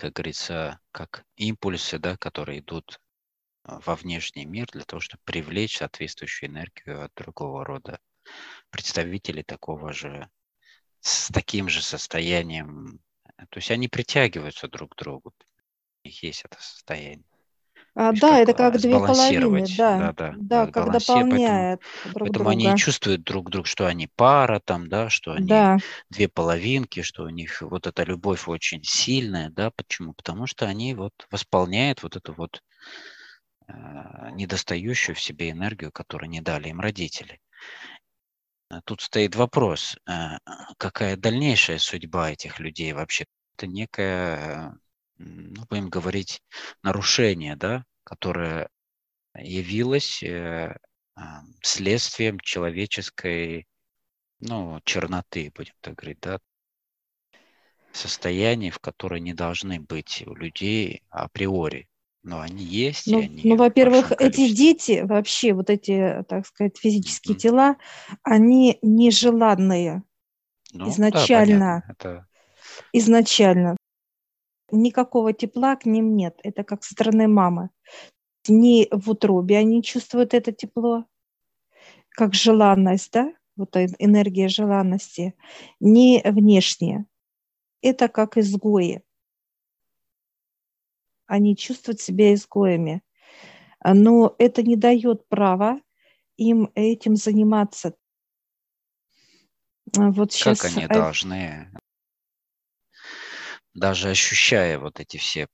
как 0.00 0.14
говорится, 0.14 0.80
как 0.92 1.24
импульсы, 1.36 1.98
да, 1.98 2.16
которые 2.16 2.60
идут 2.60 3.00
во 3.64 3.94
внешний 3.94 4.46
мир 4.46 4.66
для 4.72 4.84
того, 4.84 5.00
чтобы 5.00 5.22
привлечь 5.24 5.76
соответствующую 5.76 6.50
энергию 6.50 7.04
от 7.04 7.12
другого 7.14 7.64
рода 7.64 8.00
представители 8.70 9.42
такого 9.42 9.92
же, 9.92 10.28
с 11.00 11.28
таким 11.28 11.68
же 11.68 11.82
состоянием. 11.82 13.00
То 13.50 13.58
есть 13.58 13.70
они 13.70 13.88
притягиваются 13.88 14.68
друг 14.68 14.94
к 14.94 14.98
другу. 14.98 15.34
У 16.02 16.08
них 16.08 16.22
есть 16.22 16.44
это 16.44 16.60
состояние. 16.60 17.29
А, 17.94 18.12
да, 18.12 18.38
это 18.38 18.54
как 18.54 18.78
две 18.78 18.92
половины, 18.98 19.66
да, 19.76 19.98
да, 19.98 20.12
да, 20.12 20.34
да 20.36 20.66
как 20.72 20.92
дополняет 20.92 21.80
поэтому, 21.80 22.14
друг 22.14 22.28
поэтому 22.28 22.44
друга. 22.50 22.50
они 22.50 22.78
чувствуют 22.78 23.22
друг 23.24 23.50
друга, 23.50 23.68
что 23.68 23.86
они 23.86 24.08
пара 24.14 24.60
там, 24.64 24.88
да, 24.88 25.10
что 25.10 25.32
они 25.32 25.48
да. 25.48 25.78
две 26.08 26.28
половинки, 26.28 27.02
что 27.02 27.24
у 27.24 27.28
них 27.28 27.62
вот 27.62 27.86
эта 27.86 28.04
любовь 28.04 28.48
очень 28.48 28.82
сильная, 28.84 29.50
да, 29.50 29.70
почему? 29.70 30.14
Потому 30.14 30.46
что 30.46 30.66
они 30.66 30.94
вот 30.94 31.12
восполняют 31.30 32.02
вот 32.02 32.16
эту 32.16 32.32
вот 32.32 32.62
э, 33.66 33.72
недостающую 34.32 35.16
в 35.16 35.20
себе 35.20 35.50
энергию, 35.50 35.90
которую 35.90 36.30
не 36.30 36.40
дали 36.40 36.68
им 36.68 36.80
родители. 36.80 37.40
А 38.70 38.80
тут 38.82 39.00
стоит 39.00 39.34
вопрос, 39.34 39.96
а, 40.06 40.38
какая 40.78 41.16
дальнейшая 41.16 41.78
судьба 41.78 42.30
этих 42.30 42.60
людей 42.60 42.92
вообще? 42.92 43.24
Это 43.56 43.66
некое, 43.66 44.78
ну, 45.20 45.64
будем 45.68 45.90
говорить, 45.90 46.42
нарушение, 46.82 47.56
да, 47.56 47.84
которое 48.04 48.70
явилось 49.34 50.22
э, 50.22 50.76
а, 51.14 51.42
следствием 51.62 52.40
человеческой, 52.40 53.66
ну, 54.40 54.80
черноты, 54.84 55.52
будем 55.54 55.74
так 55.82 55.94
говорить, 55.94 56.20
да, 56.20 56.38
состояний, 57.92 58.70
в 58.70 58.78
которые 58.78 59.20
не 59.20 59.34
должны 59.34 59.80
быть 59.80 60.24
у 60.26 60.34
людей 60.34 61.02
априори. 61.10 61.86
Но 62.22 62.40
они 62.40 62.62
есть. 62.64 63.06
Ну, 63.06 63.18
они 63.18 63.42
ну 63.44 63.56
во-первых, 63.56 64.12
эти 64.12 64.52
дети, 64.52 65.02
вообще 65.04 65.52
вот 65.52 65.70
эти, 65.70 66.24
так 66.28 66.46
сказать, 66.46 66.78
физические 66.78 67.34
mm-hmm. 67.34 67.40
тела, 67.40 67.76
они 68.22 68.78
нежеланные 68.82 70.02
ну, 70.72 70.88
изначально. 70.88 71.82
Да, 71.86 71.92
Это... 71.92 72.26
Изначально. 72.92 73.76
Никакого 74.72 75.32
тепла 75.32 75.76
к 75.76 75.86
ним 75.86 76.16
нет. 76.16 76.38
Это 76.42 76.64
как 76.64 76.84
со 76.84 76.94
стороны 76.94 77.28
мамы. 77.28 77.70
Ни 78.48 78.88
в 78.90 79.10
утробе 79.10 79.58
они 79.58 79.82
чувствуют 79.82 80.34
это 80.34 80.52
тепло, 80.52 81.04
как 82.08 82.34
желанность, 82.34 83.12
да, 83.12 83.32
вот 83.56 83.76
энергия 83.76 84.48
желанности, 84.48 85.34
ни 85.78 86.22
внешне. 86.24 87.06
Это 87.82 88.08
как 88.08 88.38
изгои 88.38 89.02
они 91.30 91.56
чувствуют 91.56 92.00
себя 92.00 92.34
изгоями. 92.34 93.02
Но 93.84 94.34
это 94.38 94.62
не 94.62 94.76
дает 94.76 95.28
права 95.28 95.80
им 96.36 96.70
этим 96.74 97.14
заниматься. 97.14 97.94
А 99.96 100.10
вот 100.10 100.32
сейчас... 100.32 100.60
Как 100.60 100.76
они 100.76 100.86
должны, 100.88 101.70
даже 103.74 104.10
ощущая 104.10 104.78
вот 104.78 105.00
эти 105.00 105.16
все 105.16 105.46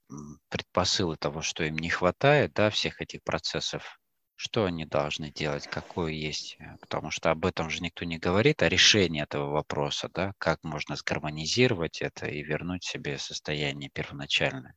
предпосылы 0.48 1.16
того, 1.16 1.42
что 1.42 1.64
им 1.64 1.76
не 1.76 1.90
хватает, 1.90 2.52
да, 2.54 2.70
всех 2.70 3.00
этих 3.02 3.22
процессов, 3.22 3.98
что 4.36 4.64
они 4.64 4.84
должны 4.84 5.30
делать, 5.30 5.66
какое 5.66 6.12
есть, 6.12 6.56
э, 6.58 6.76
потому 6.80 7.10
что 7.10 7.30
об 7.30 7.46
этом 7.46 7.70
же 7.70 7.80
никто 7.82 8.04
не 8.04 8.18
говорит, 8.18 8.62
о 8.62 8.68
решении 8.68 9.22
этого 9.22 9.50
вопроса, 9.50 10.10
да, 10.12 10.32
как 10.38 10.62
можно 10.62 10.96
сгармонизировать 10.96 12.02
это 12.02 12.26
и 12.26 12.42
вернуть 12.42 12.84
себе 12.84 13.18
состояние 13.18 13.90
первоначальное. 13.90 14.74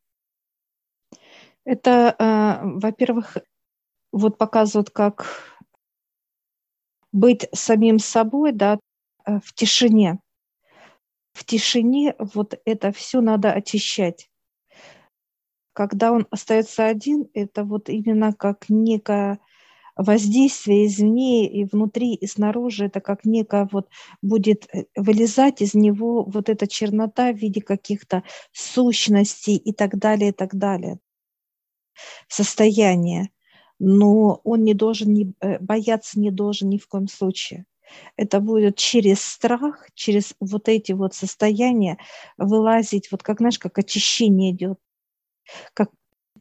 Это, 1.66 2.16
э, 2.18 2.66
во-первых, 2.80 3.38
вот 4.12 4.38
показывают, 4.38 4.90
как 4.90 5.26
быть 7.12 7.48
самим 7.54 8.00
собой, 8.00 8.54
да, 8.54 8.80
э, 9.26 9.40
в 9.44 9.54
тишине. 9.54 10.20
В 11.40 11.46
тишине 11.46 12.16
вот 12.20 12.60
это 12.66 12.92
все 12.92 13.22
надо 13.22 13.54
очищать. 13.54 14.30
Когда 15.72 16.12
он 16.12 16.28
остается 16.32 16.86
один, 16.86 17.30
это 17.34 17.64
вот 17.64 17.88
именно 17.88 18.34
как 18.34 18.66
некое 18.68 19.40
воздействие 19.96 20.88
извне 20.88 21.50
и 21.50 21.64
внутри, 21.64 22.14
и 22.16 22.28
снаружи, 22.28 22.88
это 22.88 23.00
как 23.00 23.24
некое 23.24 23.70
вот 23.72 23.88
будет 24.22 24.68
э, 24.74 24.84
вылезать 24.98 25.62
из 25.62 25.74
него 25.74 26.26
вот 26.26 26.50
эта 26.50 26.68
чернота 26.68 27.32
в 27.32 27.38
виде 27.38 27.62
каких-то 27.62 28.24
сущностей 28.52 29.56
и 29.56 29.72
так 29.72 29.98
далее, 29.98 30.32
и 30.32 30.34
так 30.34 30.56
далее 30.56 31.00
состояние, 32.28 33.30
но 33.80 34.42
он 34.44 34.66
не 34.66 34.74
должен 34.74 35.14
не, 35.14 35.34
э, 35.40 35.58
бояться 35.60 36.20
не 36.20 36.32
должен 36.32 36.70
ни 36.70 36.78
в 36.78 36.88
коем 36.88 37.08
случае. 37.08 37.66
Это 38.16 38.40
будет 38.40 38.78
через 38.78 39.22
страх, 39.22 39.88
через 39.94 40.36
вот 40.40 40.70
эти 40.70 40.92
вот 40.92 41.14
состояния 41.14 41.98
вылазить, 42.38 43.12
вот 43.12 43.24
как, 43.24 43.40
знаешь, 43.40 43.60
как 43.60 43.78
очищение 43.78 44.52
идет, 44.52 44.80
как 45.74 45.90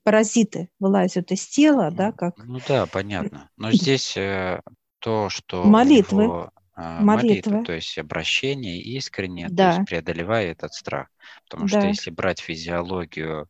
паразиты 0.02 0.70
вылазят 0.78 1.32
из 1.32 1.46
тела, 1.46 1.90
да, 1.90 2.12
как... 2.12 2.37
Ну 2.38 2.58
да, 2.66 2.87
понятно. 2.87 3.50
Но 3.56 3.72
здесь 3.72 4.16
э, 4.16 4.61
то, 4.98 5.28
что... 5.28 5.64
Молитвы. 5.64 6.24
Него, 6.24 6.50
э, 6.76 7.00
молитвы. 7.00 7.52
молитва, 7.52 7.64
то 7.64 7.72
есть 7.72 7.98
обращение 7.98 8.80
искренне, 8.80 9.48
да. 9.48 9.72
то 9.72 9.78
есть 9.78 9.88
преодолевая 9.88 10.52
этот 10.52 10.72
страх. 10.72 11.08
Потому 11.44 11.68
да. 11.68 11.80
что 11.80 11.88
если 11.88 12.11
брать 12.11 12.40
физиологию 12.40 13.48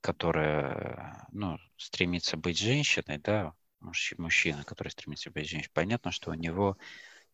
которая 0.00 1.26
ну, 1.32 1.58
стремится 1.76 2.36
быть 2.36 2.58
женщиной, 2.58 3.18
да, 3.18 3.52
мужчина, 3.80 4.64
который 4.64 4.88
стремится 4.88 5.30
быть 5.30 5.48
женщиной, 5.48 5.70
понятно, 5.74 6.10
что 6.12 6.30
у 6.30 6.34
него 6.34 6.76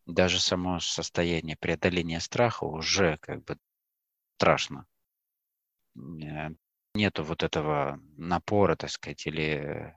даже 0.06 0.40
само 0.40 0.80
состояние 0.80 1.56
преодоления 1.56 2.20
страха 2.20 2.64
уже 2.64 3.18
как 3.18 3.44
бы 3.44 3.58
страшно. 4.36 4.86
Э, 5.96 6.50
нету 6.94 7.24
вот 7.24 7.42
этого 7.42 8.00
напора, 8.16 8.76
так 8.76 8.90
сказать, 8.90 9.26
или 9.26 9.94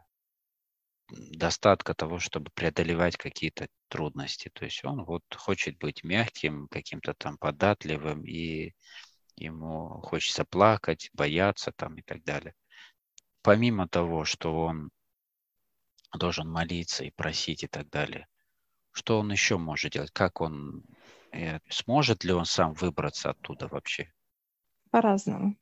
достатка 1.11 1.93
того, 1.93 2.19
чтобы 2.19 2.49
преодолевать 2.53 3.17
какие-то 3.17 3.67
трудности. 3.89 4.49
То 4.53 4.65
есть 4.65 4.83
он 4.83 5.03
вот 5.03 5.23
хочет 5.35 5.77
быть 5.77 6.03
мягким, 6.03 6.67
каким-то 6.69 7.13
там 7.13 7.37
податливым 7.37 8.23
и 8.25 8.73
ему 9.35 10.01
хочется 10.01 10.45
плакать, 10.45 11.09
бояться 11.13 11.71
там 11.75 11.95
и 11.97 12.01
так 12.01 12.23
далее. 12.23 12.53
помимо 13.43 13.87
того, 13.87 14.25
что 14.25 14.55
он 14.65 14.89
должен 16.17 16.49
молиться 16.49 17.03
и 17.03 17.11
просить 17.11 17.63
и 17.63 17.67
так 17.67 17.89
далее, 17.89 18.27
что 18.91 19.19
он 19.19 19.31
еще 19.31 19.57
может 19.57 19.93
делать? 19.93 20.11
Как 20.11 20.41
он, 20.41 20.83
э, 21.31 21.59
сможет 21.69 22.23
ли 22.23 22.31
он 22.31 22.45
сам 22.45 22.73
выбраться 22.73 23.31
оттуда 23.31 23.67
вообще? 23.67 24.11
По-разному. 24.91 25.55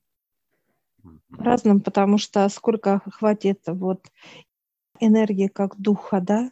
По-разному, 1.29 1.81
потому 1.81 2.17
что 2.17 2.47
сколько 2.49 3.01
хватит 3.11 3.63
вот 3.67 4.07
энергии 4.99 5.47
как 5.47 5.79
духа, 5.79 6.21
да, 6.21 6.51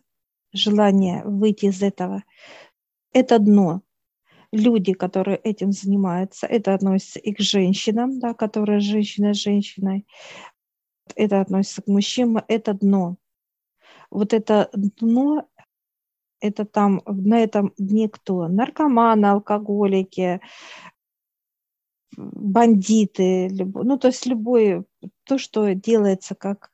желание 0.53 1.23
выйти 1.23 1.67
из 1.67 1.81
этого, 1.81 2.23
это 3.13 3.39
дно. 3.39 3.81
Люди, 4.51 4.93
которые 4.93 5.37
этим 5.37 5.71
занимаются, 5.71 6.45
это 6.45 6.73
относится 6.73 7.19
и 7.19 7.33
к 7.33 7.39
женщинам, 7.39 8.19
да, 8.19 8.33
которые 8.33 8.81
женщина 8.81 9.33
с 9.33 9.37
женщиной, 9.37 10.05
это 11.15 11.39
относится 11.39 11.81
к 11.81 11.87
мужчинам, 11.87 12.43
это 12.47 12.73
дно. 12.73 13.17
Вот 14.11 14.33
это 14.33 14.69
дно, 14.73 15.47
это 16.39 16.65
там, 16.65 17.01
на 17.05 17.39
этом 17.39 17.73
дне 17.77 18.09
кто? 18.09 18.47
Наркоманы, 18.47 19.27
алкоголики, 19.27 20.41
бандиты, 22.17 23.47
любой, 23.47 23.85
ну, 23.85 23.97
то 23.97 24.07
есть 24.07 24.25
любое, 24.25 24.85
то, 25.23 25.37
что 25.37 25.73
делается 25.73 26.35
как 26.35 26.71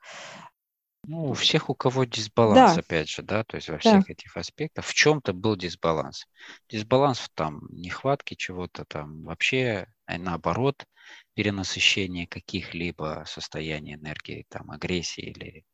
ну, 1.10 1.30
у 1.30 1.34
всех, 1.34 1.70
у 1.70 1.76
кого 1.76 2.04
дисбаланс, 2.04 2.76
да. 2.76 2.82
опять 2.82 3.08
же, 3.08 3.22
да, 3.22 3.46
то 3.46 3.56
есть 3.56 3.70
во 3.70 3.78
всех 3.78 4.08
да. 4.08 4.12
этих 4.12 4.36
аспектах, 4.36 4.84
в 4.84 4.94
чем-то 4.94 5.32
был 5.32 5.56
дисбаланс. 5.56 6.26
Дисбаланс 6.68 7.20
в 7.20 7.30
там 7.30 7.62
нехватке 7.70 8.36
чего-то 8.36 8.84
там, 8.84 9.24
вообще 9.24 9.88
а 10.06 10.18
наоборот, 10.18 10.86
перенасыщение 11.34 12.28
каких-либо 12.28 13.24
состояний 13.26 13.94
энергии, 13.94 14.46
там, 14.50 14.72
агрессии 14.72 15.24
или 15.24 15.66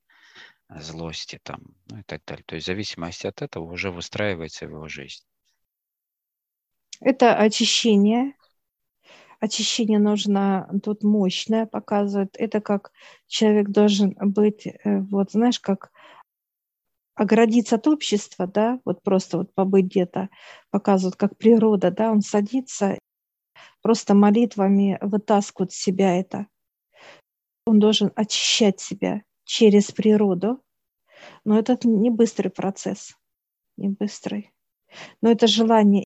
злости, 0.79 1.39
там, 1.43 1.61
ну 1.89 1.99
и 1.99 2.03
так 2.03 2.23
далее. 2.25 2.43
То 2.45 2.55
есть 2.55 2.65
в 2.65 2.67
зависимости 2.67 3.27
от 3.27 3.41
этого 3.41 3.71
уже 3.71 3.91
выстраивается 3.91 4.65
его 4.65 4.87
жизнь. 4.87 5.23
Это 6.99 7.35
очищение, 7.35 8.35
очищение 9.39 9.99
нужно 9.99 10.69
тут 10.83 11.03
мощное, 11.03 11.65
показывает. 11.65 12.35
Это 12.37 12.61
как 12.61 12.91
человек 13.27 13.69
должен 13.69 14.15
быть, 14.19 14.65
э, 14.67 14.99
вот 14.99 15.31
знаешь, 15.31 15.59
как 15.59 15.91
оградиться 17.15 17.75
от 17.75 17.87
общества, 17.87 18.47
да, 18.47 18.79
вот 18.85 19.03
просто 19.03 19.37
вот 19.37 19.53
побыть 19.53 19.85
где-то, 19.85 20.29
показывают, 20.71 21.15
как 21.15 21.37
природа, 21.37 21.91
да, 21.91 22.11
он 22.11 22.21
садится, 22.21 22.97
просто 23.81 24.15
молитвами 24.15 24.97
вытаскивает 25.01 25.71
себя 25.71 26.17
это. 26.17 26.47
Он 27.65 27.79
должен 27.79 28.11
очищать 28.15 28.79
себя 28.79 29.23
через 29.43 29.91
природу, 29.91 30.61
но 31.43 31.57
это 31.57 31.77
не 31.83 32.09
быстрый 32.09 32.49
процесс, 32.49 33.15
не 33.77 33.89
быстрый. 33.89 34.51
Но 35.21 35.31
это 35.31 35.47
желание 35.47 36.05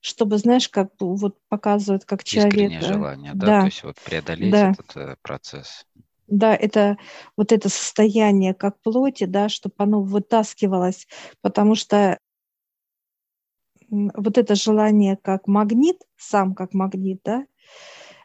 чтобы, 0.00 0.36
знаешь, 0.36 0.68
как 0.68 0.90
вот 1.00 1.38
показывают, 1.48 2.04
как 2.04 2.24
человек... 2.24 2.52
Искреннее 2.52 2.80
желание, 2.82 3.32
да? 3.34 3.46
да? 3.46 3.60
То 3.60 3.66
есть 3.66 3.82
вот 3.84 3.96
преодолеть 4.04 4.52
да. 4.52 4.72
этот 4.72 4.96
э, 4.96 5.16
процесс. 5.22 5.86
Да, 6.26 6.54
это 6.54 6.98
вот 7.38 7.52
это 7.52 7.70
состояние 7.70 8.52
как 8.52 8.78
плоти, 8.82 9.24
да, 9.24 9.48
чтобы 9.48 9.76
оно 9.78 10.02
вытаскивалось, 10.02 11.06
потому 11.40 11.74
что 11.74 12.18
вот 13.88 14.36
это 14.36 14.54
желание 14.54 15.16
как 15.16 15.46
магнит, 15.46 15.96
сам 16.16 16.54
как 16.54 16.74
магнит, 16.74 17.20
да, 17.24 17.46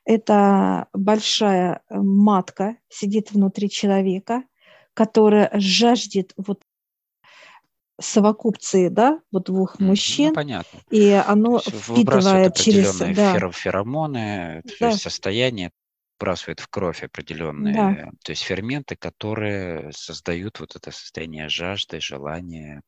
это 0.09 0.87
большая 0.91 1.83
э, 1.87 1.95
матка 1.99 2.77
сидит 2.89 3.31
внутри 3.31 3.69
человека, 3.69 4.43
которая 4.95 5.51
жаждет 5.53 6.33
вот 6.35 6.63
совокупции, 8.01 8.87
да, 8.87 9.21
вот 9.31 9.43
двух 9.43 9.77
ну, 9.77 9.89
мужчин. 9.89 10.29
Ну, 10.29 10.33
понятно. 10.33 10.79
И 10.89 11.11
оно 11.11 11.59
впитывает 11.59 12.55
через... 12.55 12.97
Да. 12.97 13.51
феромоны, 13.51 14.63
да. 14.79 14.93
состояние 14.93 15.69
вбрасывает 16.17 16.59
в 16.59 16.69
кровь 16.69 17.03
определенные, 17.03 17.73
да. 17.75 18.11
то 18.23 18.31
есть 18.31 18.41
ферменты, 18.41 18.95
которые 18.95 19.91
создают 19.93 20.59
вот 20.59 20.75
это 20.75 20.89
состояние 20.89 21.49
жажды, 21.49 22.01
желания, 22.01 22.81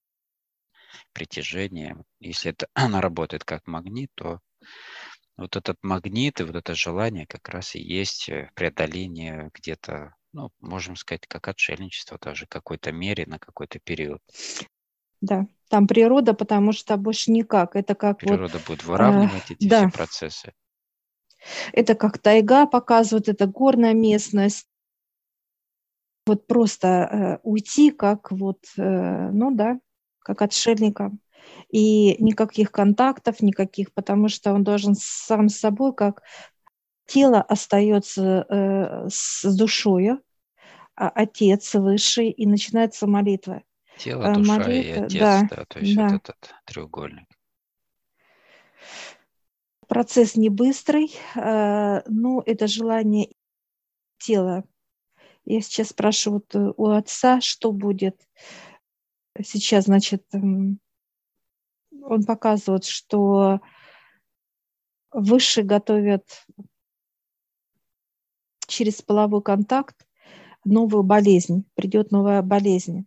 притяжения. 1.13 1.97
Если 2.19 2.49
это, 2.49 2.67
она 2.73 2.99
работает 2.99 3.43
как 3.43 3.67
магнит, 3.67 4.10
то 4.15 4.39
вот 5.41 5.56
этот 5.56 5.77
магнит 5.82 6.39
и 6.39 6.43
вот 6.43 6.56
это 6.56 6.75
желание 6.75 7.25
как 7.25 7.49
раз 7.49 7.75
и 7.75 7.80
есть 7.82 8.30
э, 8.30 8.49
преодоление 8.56 9.49
где-то, 9.54 10.15
ну, 10.34 10.51
можем 10.60 10.95
сказать, 10.95 11.27
как 11.27 11.47
отшельничество 11.47 12.17
даже 12.21 12.45
в 12.45 12.49
какой-то 12.49 12.91
мере 12.91 13.25
на 13.25 13.39
какой-то 13.39 13.80
период. 13.80 14.21
Да, 15.19 15.45
там 15.69 15.88
природа, 15.88 16.34
потому 16.34 16.71
что 16.71 16.97
больше 16.97 17.32
никак. 17.32 17.75
Это 17.75 17.95
как 17.95 18.19
природа 18.19 18.58
вот, 18.58 18.67
будет 18.67 18.84
выравнивать 18.84 19.51
э, 19.51 19.54
эти 19.54 19.67
да. 19.67 19.88
все 19.88 19.97
процессы. 19.97 20.54
Это 21.73 21.95
как 21.95 22.19
тайга 22.19 22.65
показывает, 22.65 23.30
это 23.30 23.47
горная 23.47 23.93
местность. 23.93 24.67
Вот 26.27 26.45
просто 26.45 26.88
э, 26.88 27.39
уйти, 27.43 27.91
как 27.91 28.32
вот, 28.32 28.60
э, 28.77 29.30
ну 29.32 29.51
да, 29.51 29.80
как 30.19 30.41
отшельникам. 30.41 31.19
И 31.69 32.21
никаких 32.21 32.71
контактов, 32.71 33.41
никаких, 33.41 33.93
потому 33.93 34.27
что 34.27 34.54
он 34.54 34.63
должен 34.63 34.95
сам 34.97 35.49
с 35.49 35.58
собой, 35.58 35.93
как 35.93 36.21
тело 37.06 37.41
остается 37.41 38.45
э, 38.47 39.08
с 39.10 39.43
душою, 39.56 40.21
а 40.95 41.10
отец 41.10 41.73
высший, 41.75 42.30
и 42.30 42.45
начинается 42.45 43.08
молитва. 43.08 43.63
Тело, 43.97 44.23
э, 44.23 44.34
душа 44.36 44.58
молитва, 44.58 44.71
и 44.71 44.91
отец, 44.91 45.19
да, 45.19 45.47
да, 45.49 45.65
то 45.65 45.80
есть 45.80 45.95
да. 45.95 46.04
вот 46.04 46.13
этот 46.13 46.56
треугольник. 46.65 47.27
Процесс 49.88 50.36
не 50.36 50.49
быстрый, 50.49 51.12
э, 51.36 52.01
но 52.08 52.43
это 52.45 52.67
желание 52.67 53.30
тела. 54.17 54.63
Я 55.45 55.62
сейчас 55.62 55.89
спрашиваю 55.89 56.43
вот 56.49 56.56
э, 56.56 56.73
у 56.77 56.88
отца, 56.88 57.41
что 57.41 57.71
будет. 57.71 58.15
Сейчас, 59.43 59.86
значит, 59.86 60.23
эм, 60.34 60.80
он 62.12 62.24
показывает, 62.24 62.86
что 62.86 63.60
выше 65.12 65.63
готовят 65.63 66.45
через 68.67 69.02
половой 69.02 69.41
контакт 69.41 70.08
новую 70.63 71.04
болезнь, 71.04 71.65
придет 71.76 72.12
новая 72.12 72.41
болезнь 72.41 73.06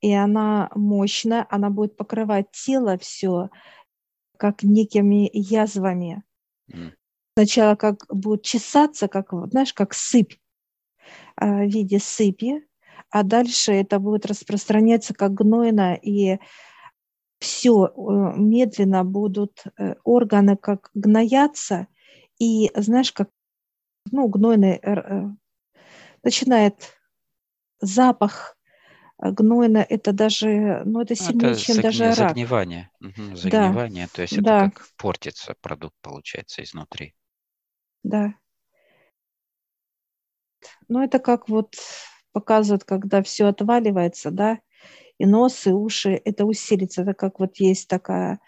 и 0.00 0.12
она 0.12 0.70
мощная, 0.74 1.46
она 1.50 1.70
будет 1.70 1.96
покрывать 1.96 2.50
тело 2.52 2.98
все 2.98 3.50
как 4.36 4.62
некими 4.62 5.30
язвами. 5.32 6.22
Mm. 6.72 6.92
Сначала 7.36 7.74
как 7.74 8.06
будет 8.08 8.42
чесаться, 8.42 9.08
как, 9.08 9.32
знаешь, 9.50 9.74
как 9.74 9.92
сыпь 9.94 10.34
а, 11.36 11.64
в 11.64 11.68
виде 11.68 11.98
сыпи, 11.98 12.66
а 13.10 13.22
дальше 13.22 13.72
это 13.72 13.98
будет 13.98 14.24
распространяться 14.26 15.14
как 15.14 15.34
гнойно, 15.34 15.94
и 15.94 16.38
все 17.40 17.86
э, 17.86 17.90
медленно 18.36 19.04
будут 19.04 19.64
э, 19.78 19.94
органы 20.04 20.56
как 20.56 20.90
гноятся, 20.94 21.88
и 22.38 22.70
знаешь, 22.74 23.12
как 23.12 23.30
ну, 24.10 24.28
гнойный 24.28 24.78
э, 24.82 25.28
начинает 26.22 26.96
запах 27.80 28.56
гнойно 29.20 29.78
это 29.78 30.12
даже, 30.12 30.82
ну 30.84 31.02
это 31.02 31.14
сильнее, 31.14 31.52
это 31.52 31.60
чем 31.60 31.74
загни, 31.76 31.82
даже 31.82 32.04
рак. 32.04 32.16
Загнивание, 32.30 32.90
угу, 33.00 33.36
загнивание, 33.36 34.06
да. 34.06 34.10
то 34.14 34.22
есть 34.22 34.42
да. 34.42 34.66
это 34.66 34.74
как 34.74 34.88
портится 34.96 35.54
продукт 35.60 35.96
получается 36.00 36.62
изнутри. 36.62 37.14
Да. 38.02 38.34
Ну 40.88 41.02
это 41.02 41.18
как 41.18 41.48
вот 41.48 41.74
показывают, 42.32 42.84
когда 42.84 43.22
все 43.22 43.46
отваливается, 43.46 44.30
да, 44.30 44.58
и 45.20 45.26
нос, 45.26 45.66
и 45.66 45.70
уши, 45.70 46.20
это 46.24 46.46
усилится, 46.46 47.02
это 47.02 47.14
как 47.14 47.40
вот 47.40 47.56
есть 47.58 47.88
такая 47.88 48.40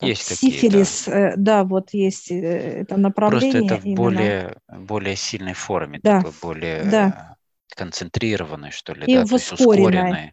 есть 0.00 0.36
сифилис, 0.36 1.04
такие, 1.04 1.20
да. 1.20 1.30
Э, 1.30 1.34
да, 1.36 1.64
вот 1.64 1.92
есть 1.92 2.30
э, 2.30 2.82
это 2.82 2.96
направление. 2.96 3.60
Просто 3.60 3.74
это 3.74 3.82
в 3.82 3.94
более, 3.94 4.56
более 4.68 5.16
сильной 5.16 5.54
форме, 5.54 5.98
да. 6.02 6.18
такой 6.18 6.32
более 6.40 6.84
да 6.84 7.36
концентрированной, 7.74 8.70
что 8.70 8.92
ли, 8.92 9.04
и 9.06 9.14
да, 9.14 9.22
ускоренной. 9.22 10.32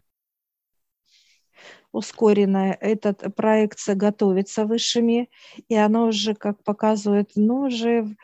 ускоренная. 1.92 2.76
Эта 2.80 3.12
проекция 3.12 3.94
готовится 3.94 4.66
высшими, 4.66 5.30
и 5.68 5.76
она 5.76 6.04
уже, 6.04 6.34
как 6.34 6.62
показывает, 6.64 7.32
ну, 7.36 7.62
уже, 7.62 8.16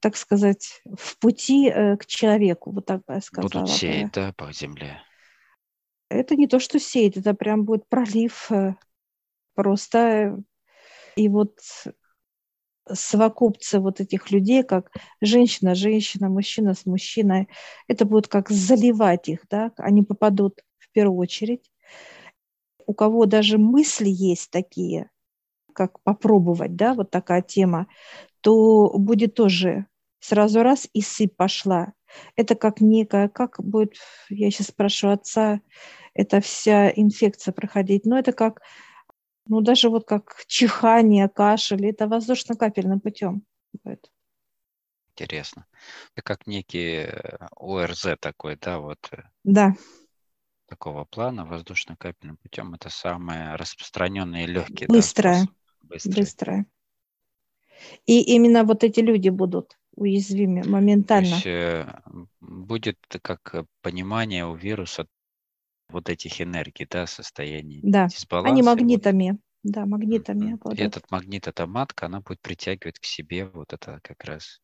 так 0.00 0.16
сказать, 0.16 0.82
в 0.84 1.18
пути 1.18 1.68
э, 1.68 1.96
к 1.96 2.06
человеку, 2.06 2.70
вот 2.70 2.84
так 2.86 3.04
бы 3.06 3.14
я 3.14 3.20
сказала. 3.20 3.48
Будут 3.48 3.70
сеять, 3.70 4.12
да, 4.12 4.32
по 4.36 4.52
земле. 4.52 5.00
Это 6.08 6.36
не 6.36 6.46
то, 6.46 6.58
что 6.58 6.78
сеять, 6.78 7.16
это 7.16 7.34
прям 7.34 7.64
будет 7.64 7.88
пролив 7.88 8.50
э, 8.52 8.74
просто. 9.54 10.38
И 11.16 11.28
вот 11.28 11.58
совокупцы 12.90 13.80
вот 13.80 14.00
этих 14.00 14.30
людей, 14.30 14.62
как 14.62 14.90
женщина, 15.20 15.74
женщина, 15.74 16.28
мужчина 16.28 16.74
с 16.74 16.86
мужчиной, 16.86 17.48
это 17.88 18.04
будет 18.04 18.28
как 18.28 18.50
заливать 18.50 19.28
их, 19.28 19.40
да, 19.48 19.72
они 19.78 20.02
попадут 20.02 20.60
в 20.78 20.90
первую 20.92 21.18
очередь. 21.18 21.70
У 22.86 22.92
кого 22.92 23.24
даже 23.26 23.56
мысли 23.56 24.08
есть 24.08 24.50
такие, 24.50 25.10
как 25.72 26.00
попробовать, 26.02 26.76
да, 26.76 26.94
вот 26.94 27.10
такая 27.10 27.40
тема, 27.40 27.86
то 28.42 28.92
будет 28.98 29.34
тоже 29.34 29.86
сразу 30.24 30.62
раз 30.62 30.88
и 30.92 31.02
сыпь 31.02 31.36
пошла. 31.36 31.92
Это 32.36 32.54
как 32.54 32.80
некая, 32.80 33.28
как 33.28 33.62
будет, 33.62 33.94
я 34.30 34.50
сейчас 34.50 34.68
спрошу 34.68 35.08
отца, 35.08 35.60
эта 36.14 36.40
вся 36.40 36.90
инфекция 36.90 37.52
проходить, 37.52 38.06
но 38.06 38.18
это 38.18 38.32
как 38.32 38.62
ну, 39.46 39.60
даже 39.60 39.90
вот 39.90 40.06
как 40.06 40.44
чихание, 40.46 41.28
кашель, 41.28 41.86
это 41.86 42.08
воздушно-капельным 42.08 43.00
путем 43.00 43.42
будет. 43.84 44.10
Интересно. 45.10 45.66
Это 46.14 46.22
как 46.22 46.46
некий 46.46 47.04
э, 47.04 47.46
ОРЗ 47.56 48.16
такой, 48.20 48.56
да, 48.56 48.78
вот. 48.78 49.06
Э, 49.12 49.24
да. 49.44 49.74
Такого 50.66 51.04
плана 51.04 51.44
воздушно-капельным 51.44 52.38
путем 52.38 52.72
это 52.72 52.88
самое 52.88 53.56
распространенное 53.56 54.44
и 54.44 54.46
легкие. 54.46 54.88
Быстрое. 54.88 55.44
Да, 55.44 55.50
Быстрое. 55.82 56.16
Быстрое. 56.16 56.66
И 58.06 58.22
именно 58.34 58.64
вот 58.64 58.82
эти 58.82 59.00
люди 59.00 59.28
будут 59.28 59.76
уязвимы 59.96 60.62
моментально. 60.64 61.28
То 61.28 61.34
есть, 61.34 61.46
э, 61.46 61.86
будет 62.40 62.98
как 63.22 63.66
понимание 63.82 64.46
у 64.46 64.54
вируса 64.54 65.06
вот 65.88 66.08
этих 66.08 66.40
энергий, 66.40 66.86
да, 66.90 67.06
состояний 67.06 67.80
да. 67.82 68.08
дисбаланса. 68.08 68.52
Они 68.52 68.62
магнитами, 68.62 69.30
вот, 69.30 69.40
да, 69.62 69.86
магнитами 69.86 70.58
И 70.74 70.82
этот 70.82 71.10
магнит, 71.10 71.46
эта 71.46 71.66
матка, 71.66 72.06
она 72.06 72.20
будет 72.20 72.40
притягивать 72.40 72.98
к 72.98 73.04
себе 73.04 73.46
вот 73.46 73.72
это 73.72 74.00
как 74.02 74.24
раз. 74.24 74.60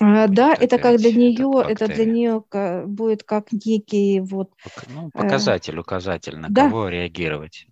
А, 0.00 0.26
да, 0.28 0.54
это 0.54 0.78
как 0.78 0.98
для 0.98 1.12
нее, 1.12 1.64
это 1.68 1.86
для 1.86 2.04
нее 2.04 2.44
будет 2.86 3.22
как 3.22 3.52
некий 3.52 4.20
вот... 4.20 4.50
Ну, 4.88 5.08
э, 5.08 5.10
показатель, 5.12 5.78
указатель, 5.78 6.36
на 6.36 6.48
да. 6.48 6.68
кого 6.68 6.88
реагировать. 6.88 7.66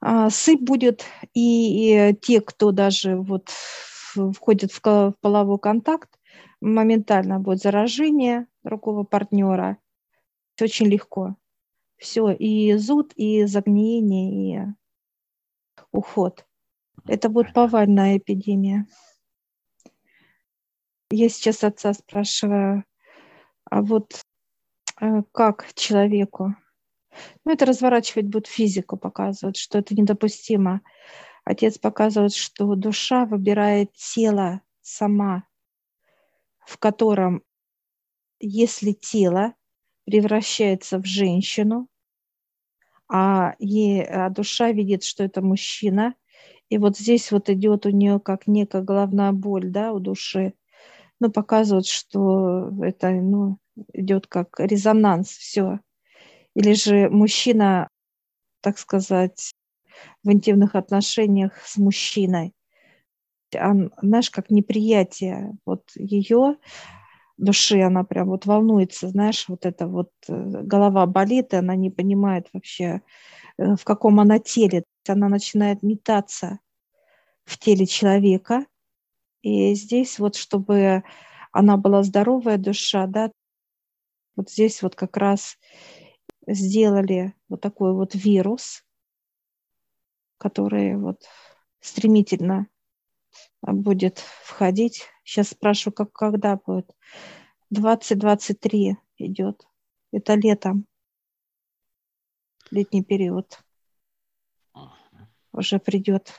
А, 0.00 0.30
сыпь 0.30 0.60
будет, 0.60 1.04
и, 1.34 2.10
и 2.10 2.14
те, 2.14 2.40
кто 2.40 2.70
даже 2.70 3.16
вот 3.16 3.50
входит 4.32 4.72
в, 4.72 5.14
половой 5.20 5.58
контакт, 5.58 6.18
моментально 6.60 7.38
будет 7.40 7.60
заражение 7.60 8.46
другого 8.62 9.04
партнера, 9.04 9.78
очень 10.60 10.86
легко. 10.86 11.36
Все, 11.96 12.30
и 12.30 12.74
зуд, 12.74 13.12
и 13.16 13.44
загниение, 13.44 14.66
и 14.66 15.82
уход. 15.92 16.46
Это 17.06 17.28
будет 17.28 17.52
повальная 17.52 18.18
эпидемия. 18.18 18.86
Я 21.10 21.28
сейчас 21.28 21.64
отца 21.64 21.94
спрашиваю, 21.94 22.84
а 23.64 23.82
вот 23.82 24.20
э, 25.00 25.22
как 25.32 25.72
человеку? 25.74 26.54
Ну, 27.44 27.52
это 27.52 27.64
разворачивать 27.64 28.26
будет 28.26 28.46
физику, 28.46 28.96
показывать, 28.96 29.56
что 29.56 29.78
это 29.78 29.94
недопустимо. 29.94 30.82
Отец 31.48 31.78
показывает, 31.78 32.34
что 32.34 32.74
душа 32.74 33.24
выбирает 33.24 33.90
тело 33.94 34.60
сама, 34.82 35.44
в 36.66 36.76
котором, 36.76 37.42
если 38.38 38.92
тело 38.92 39.54
превращается 40.04 40.98
в 40.98 41.06
женщину, 41.06 41.88
а, 43.08 43.54
ей, 43.58 44.04
а 44.04 44.28
душа 44.28 44.72
видит, 44.72 45.04
что 45.04 45.24
это 45.24 45.40
мужчина. 45.40 46.14
И 46.68 46.76
вот 46.76 46.98
здесь 46.98 47.32
вот 47.32 47.48
идет 47.48 47.86
у 47.86 47.90
нее 47.92 48.20
как 48.20 48.46
некая 48.46 48.82
головная 48.82 49.32
боль, 49.32 49.70
да, 49.70 49.94
у 49.94 50.00
души. 50.00 50.52
Ну, 51.18 51.30
показывает, 51.30 51.86
что 51.86 52.70
это, 52.82 53.10
ну, 53.10 53.56
идет 53.94 54.26
как 54.26 54.60
резонанс, 54.60 55.30
все. 55.30 55.80
Или 56.54 56.74
же 56.74 57.08
мужчина, 57.08 57.88
так 58.60 58.76
сказать, 58.76 59.54
в 60.24 60.32
интимных 60.32 60.74
отношениях 60.74 61.52
с 61.64 61.76
мужчиной. 61.76 62.54
Он, 63.54 63.92
знаешь, 64.02 64.30
как 64.30 64.50
неприятие 64.50 65.56
вот 65.64 65.90
ее 65.94 66.56
души, 67.38 67.80
она 67.80 68.04
прям 68.04 68.28
вот 68.28 68.46
волнуется, 68.46 69.08
знаешь, 69.08 69.46
вот 69.48 69.64
это 69.64 69.86
вот 69.86 70.10
э, 70.28 70.34
голова 70.62 71.06
болит, 71.06 71.54
и 71.54 71.56
она 71.56 71.76
не 71.76 71.90
понимает 71.90 72.48
вообще, 72.52 73.00
э, 73.56 73.76
в 73.76 73.84
каком 73.84 74.20
она 74.20 74.38
теле. 74.38 74.84
Она 75.06 75.28
начинает 75.28 75.82
метаться 75.82 76.58
в 77.44 77.58
теле 77.58 77.86
человека. 77.86 78.66
И 79.42 79.74
здесь 79.74 80.18
вот, 80.18 80.36
чтобы 80.36 81.04
она 81.52 81.76
была 81.76 82.02
здоровая 82.02 82.58
душа, 82.58 83.06
да, 83.06 83.30
вот 84.36 84.50
здесь 84.50 84.82
вот 84.82 84.94
как 84.94 85.16
раз 85.16 85.56
сделали 86.46 87.34
вот 87.48 87.60
такой 87.60 87.94
вот 87.94 88.14
вирус, 88.14 88.84
который 90.38 90.96
вот 90.96 91.24
стремительно 91.80 92.68
будет 93.62 94.18
входить. 94.18 95.06
Сейчас 95.24 95.50
спрашиваю, 95.50 95.94
как, 95.94 96.12
когда 96.12 96.56
будет. 96.56 96.94
2023 97.70 98.96
идет. 99.18 99.66
Это 100.12 100.34
летом. 100.34 100.86
Летний 102.70 103.02
период. 103.02 103.62
Уже 105.52 105.78
придет 105.78 106.32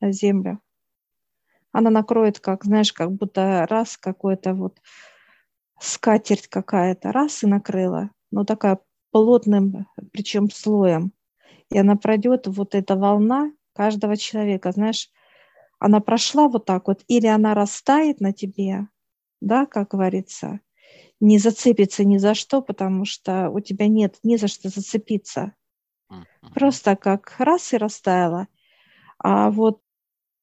на 0.00 0.12
землю. 0.12 0.60
Она 1.70 1.90
накроет, 1.90 2.40
как, 2.40 2.64
знаешь, 2.64 2.92
как 2.92 3.12
будто 3.12 3.66
раз 3.68 3.96
какой-то 3.98 4.54
вот 4.54 4.80
скатерть 5.80 6.48
какая-то, 6.48 7.12
раз 7.12 7.42
и 7.42 7.46
накрыла. 7.46 8.10
Но 8.30 8.44
такая 8.44 8.80
плотным, 9.10 9.86
причем 10.12 10.50
слоем. 10.50 11.12
И 11.70 11.78
она 11.78 11.96
пройдет, 11.96 12.46
вот 12.46 12.74
эта 12.74 12.96
волна 12.96 13.52
каждого 13.74 14.16
человека, 14.16 14.72
знаешь, 14.72 15.10
она 15.78 16.00
прошла 16.00 16.48
вот 16.48 16.64
так 16.64 16.88
вот, 16.88 17.04
или 17.08 17.26
она 17.26 17.54
растает 17.54 18.20
на 18.20 18.32
тебе, 18.32 18.88
да, 19.40 19.66
как 19.66 19.90
говорится, 19.90 20.60
не 21.20 21.38
зацепится 21.38 22.04
ни 22.04 22.16
за 22.18 22.34
что, 22.34 22.62
потому 22.62 23.04
что 23.04 23.50
у 23.50 23.60
тебя 23.60 23.86
нет 23.88 24.18
ни 24.22 24.36
за 24.36 24.48
что 24.48 24.68
зацепиться. 24.68 25.54
Просто 26.54 26.96
как 26.96 27.34
раз 27.38 27.72
и 27.72 27.76
растаяла. 27.76 28.48
А 29.18 29.50
вот 29.50 29.80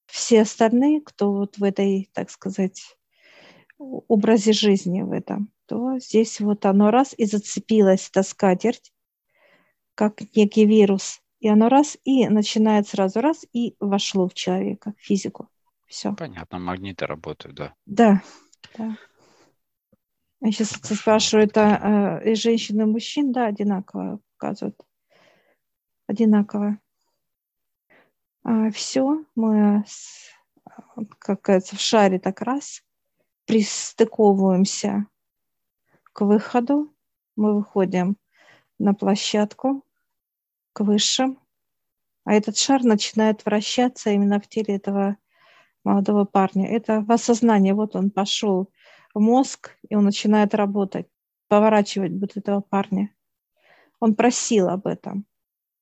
все 0.06 0.42
остальные, 0.42 1.02
кто 1.02 1.32
вот 1.34 1.58
в 1.58 1.64
этой, 1.64 2.10
так 2.14 2.30
сказать, 2.30 2.98
образе 3.78 4.54
жизни 4.54 5.02
в 5.02 5.12
этом, 5.12 5.52
то 5.66 5.98
здесь 6.00 6.40
вот 6.40 6.66
оно 6.66 6.92
раз 6.92 7.14
и 7.18 7.26
зацепилось, 7.26 8.10
эта 8.10 8.24
скатерть, 8.24 8.94
как 9.96 10.22
некий 10.36 10.66
вирус, 10.66 11.22
и 11.40 11.48
оно 11.48 11.70
раз 11.70 11.98
и 12.04 12.28
начинает 12.28 12.88
сразу 12.88 13.22
раз 13.22 13.46
и 13.54 13.76
вошло 13.80 14.28
в 14.28 14.34
человека, 14.34 14.94
в 14.98 15.02
физику. 15.02 15.50
Все. 15.88 16.14
Понятно, 16.14 16.60
магниты 16.60 17.06
работают, 17.06 17.56
да. 17.56 17.74
Да, 17.86 18.22
да. 18.78 18.98
Я 20.42 20.52
сейчас 20.52 20.74
Хорошо. 20.74 20.96
спрашиваю, 20.96 21.48
это 21.48 22.22
э, 22.24 22.32
и 22.32 22.36
женщины, 22.36 22.82
и 22.82 22.86
мужчин, 22.86 23.32
да, 23.32 23.48
одинаково 23.48 24.20
показывают. 24.38 24.80
Одинаково. 26.08 26.80
А, 28.44 28.70
все, 28.72 29.24
мы, 29.36 29.84
как 31.20 31.42
говорится, 31.42 31.76
в 31.76 31.80
шаре 31.80 32.20
так 32.20 32.42
раз 32.42 32.84
пристыковываемся 33.46 35.08
к 36.04 36.22
выходу. 36.22 36.94
Мы 37.36 37.56
выходим 37.56 38.18
на 38.78 38.94
площадку 38.94 39.85
к 40.76 40.82
высшим, 40.82 41.40
а 42.26 42.34
этот 42.34 42.58
шар 42.58 42.84
начинает 42.84 43.46
вращаться 43.46 44.10
именно 44.10 44.42
в 44.42 44.48
теле 44.48 44.76
этого 44.76 45.18
молодого 45.86 46.26
парня. 46.26 46.68
Это 46.68 47.06
осознание. 47.08 47.74
Вот 47.74 47.96
он 47.96 48.12
пошел 48.12 48.70
в 49.14 49.22
мозг, 49.22 49.78
и 49.88 49.96
он 49.96 50.04
начинает 50.04 50.54
работать, 50.54 51.08
поворачивать 51.48 52.12
вот 52.20 52.36
этого 52.36 52.60
парня. 52.60 53.16
Он 54.02 54.16
просил 54.16 54.68
об 54.68 54.86
этом. 54.86 55.26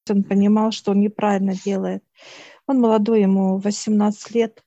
Он 0.08 0.24
понимал, 0.24 0.72
что 0.72 0.92
он 0.92 1.00
неправильно 1.00 1.56
делает. 1.56 2.04
Он 2.68 2.80
молодой, 2.80 3.22
ему 3.22 3.58
18 3.58 4.36
лет, 4.36 4.64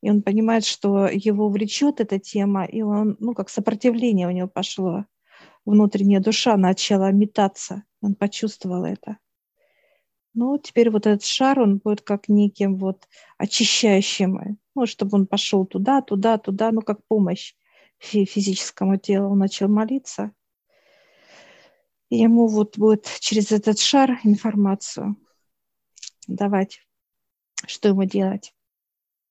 и 0.00 0.10
он 0.10 0.22
понимает, 0.22 0.64
что 0.64 1.08
его 1.08 1.50
влечет 1.50 2.00
эта 2.00 2.18
тема, 2.18 2.64
и 2.64 2.80
он, 2.80 3.16
ну, 3.20 3.34
как 3.34 3.50
сопротивление 3.50 4.28
у 4.28 4.30
него 4.30 4.48
пошло. 4.48 5.04
Внутренняя 5.64 6.20
душа 6.20 6.56
начала 6.56 7.10
метаться. 7.12 7.84
Он 8.00 8.14
почувствовал 8.14 8.84
это. 8.84 9.18
Ну, 10.32 10.58
теперь 10.58 10.90
вот 10.90 11.06
этот 11.06 11.24
шар, 11.24 11.58
он 11.60 11.78
будет 11.78 12.02
как 12.02 12.28
неким 12.28 12.76
вот 12.76 13.08
очищающим, 13.36 14.58
ну, 14.74 14.86
чтобы 14.86 15.18
он 15.18 15.26
пошел 15.26 15.66
туда, 15.66 16.02
туда, 16.02 16.38
туда, 16.38 16.70
ну, 16.70 16.82
как 16.82 17.04
помощь 17.06 17.54
физическому 17.98 18.96
телу. 18.96 19.30
Он 19.30 19.38
начал 19.38 19.68
молиться. 19.68 20.32
И 22.08 22.16
ему 22.16 22.46
вот 22.46 22.78
будет 22.78 23.06
через 23.20 23.52
этот 23.52 23.78
шар 23.78 24.18
информацию 24.24 25.16
давать. 26.26 26.80
Что 27.66 27.88
ему 27.88 28.04
делать? 28.04 28.54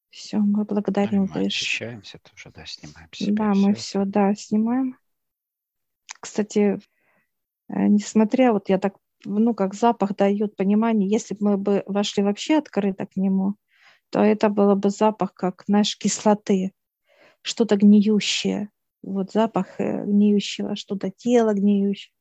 Все, 0.09 0.37
мы 0.37 0.65
благодарим 0.65 1.23
мы 1.23 1.27
Выше. 1.43 1.47
очищаемся 1.47 2.19
тоже, 2.19 2.51
да, 2.55 2.65
снимаем 2.65 3.09
себя. 3.13 3.33
Да, 3.35 3.53
мы 3.53 3.73
все, 3.73 4.05
да, 4.05 4.33
снимаем. 4.33 4.97
Кстати, 6.19 6.79
э, 7.69 7.87
несмотря, 7.87 8.53
вот 8.53 8.69
я 8.69 8.77
так, 8.79 8.95
ну, 9.25 9.53
как 9.53 9.73
запах 9.73 10.15
дает 10.15 10.55
понимание, 10.55 11.09
если 11.09 11.35
бы 11.35 11.51
мы 11.51 11.57
бы 11.57 11.83
вошли 11.85 12.23
вообще 12.23 12.57
открыто 12.57 13.05
к 13.05 13.15
нему, 13.15 13.55
то 14.09 14.21
это 14.21 14.49
было 14.49 14.75
бы 14.75 14.89
запах, 14.89 15.33
как, 15.33 15.63
знаешь, 15.67 15.97
кислоты, 15.97 16.73
что-то 17.41 17.75
гниющее. 17.77 18.69
Вот 19.01 19.31
запах 19.31 19.79
э, 19.79 20.03
гниющего, 20.05 20.75
что-то 20.75 21.09
тело 21.09 21.53
гниющее. 21.53 22.13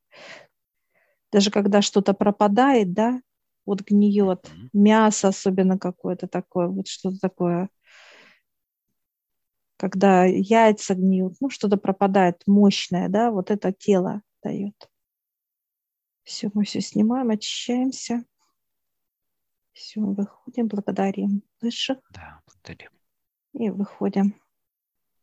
Даже 1.33 1.51
когда 1.51 1.83
что-то 1.83 2.15
пропадает, 2.15 2.93
да, 2.93 3.21
вот 3.67 3.83
гниет, 3.83 4.51
мясо 4.73 5.29
особенно 5.29 5.79
какое-то 5.79 6.27
такое, 6.27 6.69
вот 6.69 6.89
что-то 6.89 7.19
такое 7.21 7.69
когда 9.79 10.25
яйца 10.25 10.95
гниют, 10.95 11.37
ну, 11.41 11.49
что-то 11.49 11.77
пропадает 11.77 12.43
мощное, 12.47 13.09
да, 13.09 13.31
вот 13.31 13.51
это 13.51 13.73
тело 13.73 14.23
дает. 14.43 14.75
Все, 16.25 16.51
мы 16.53 16.65
все 16.65 16.81
снимаем, 16.81 17.31
очищаемся. 17.31 18.25
Все, 19.73 20.01
выходим, 20.01 20.67
благодарим 20.67 21.43
высших. 21.63 21.99
Да, 22.11 22.41
благодарим. 22.47 22.91
И 23.55 23.71
выходим. 23.71 24.35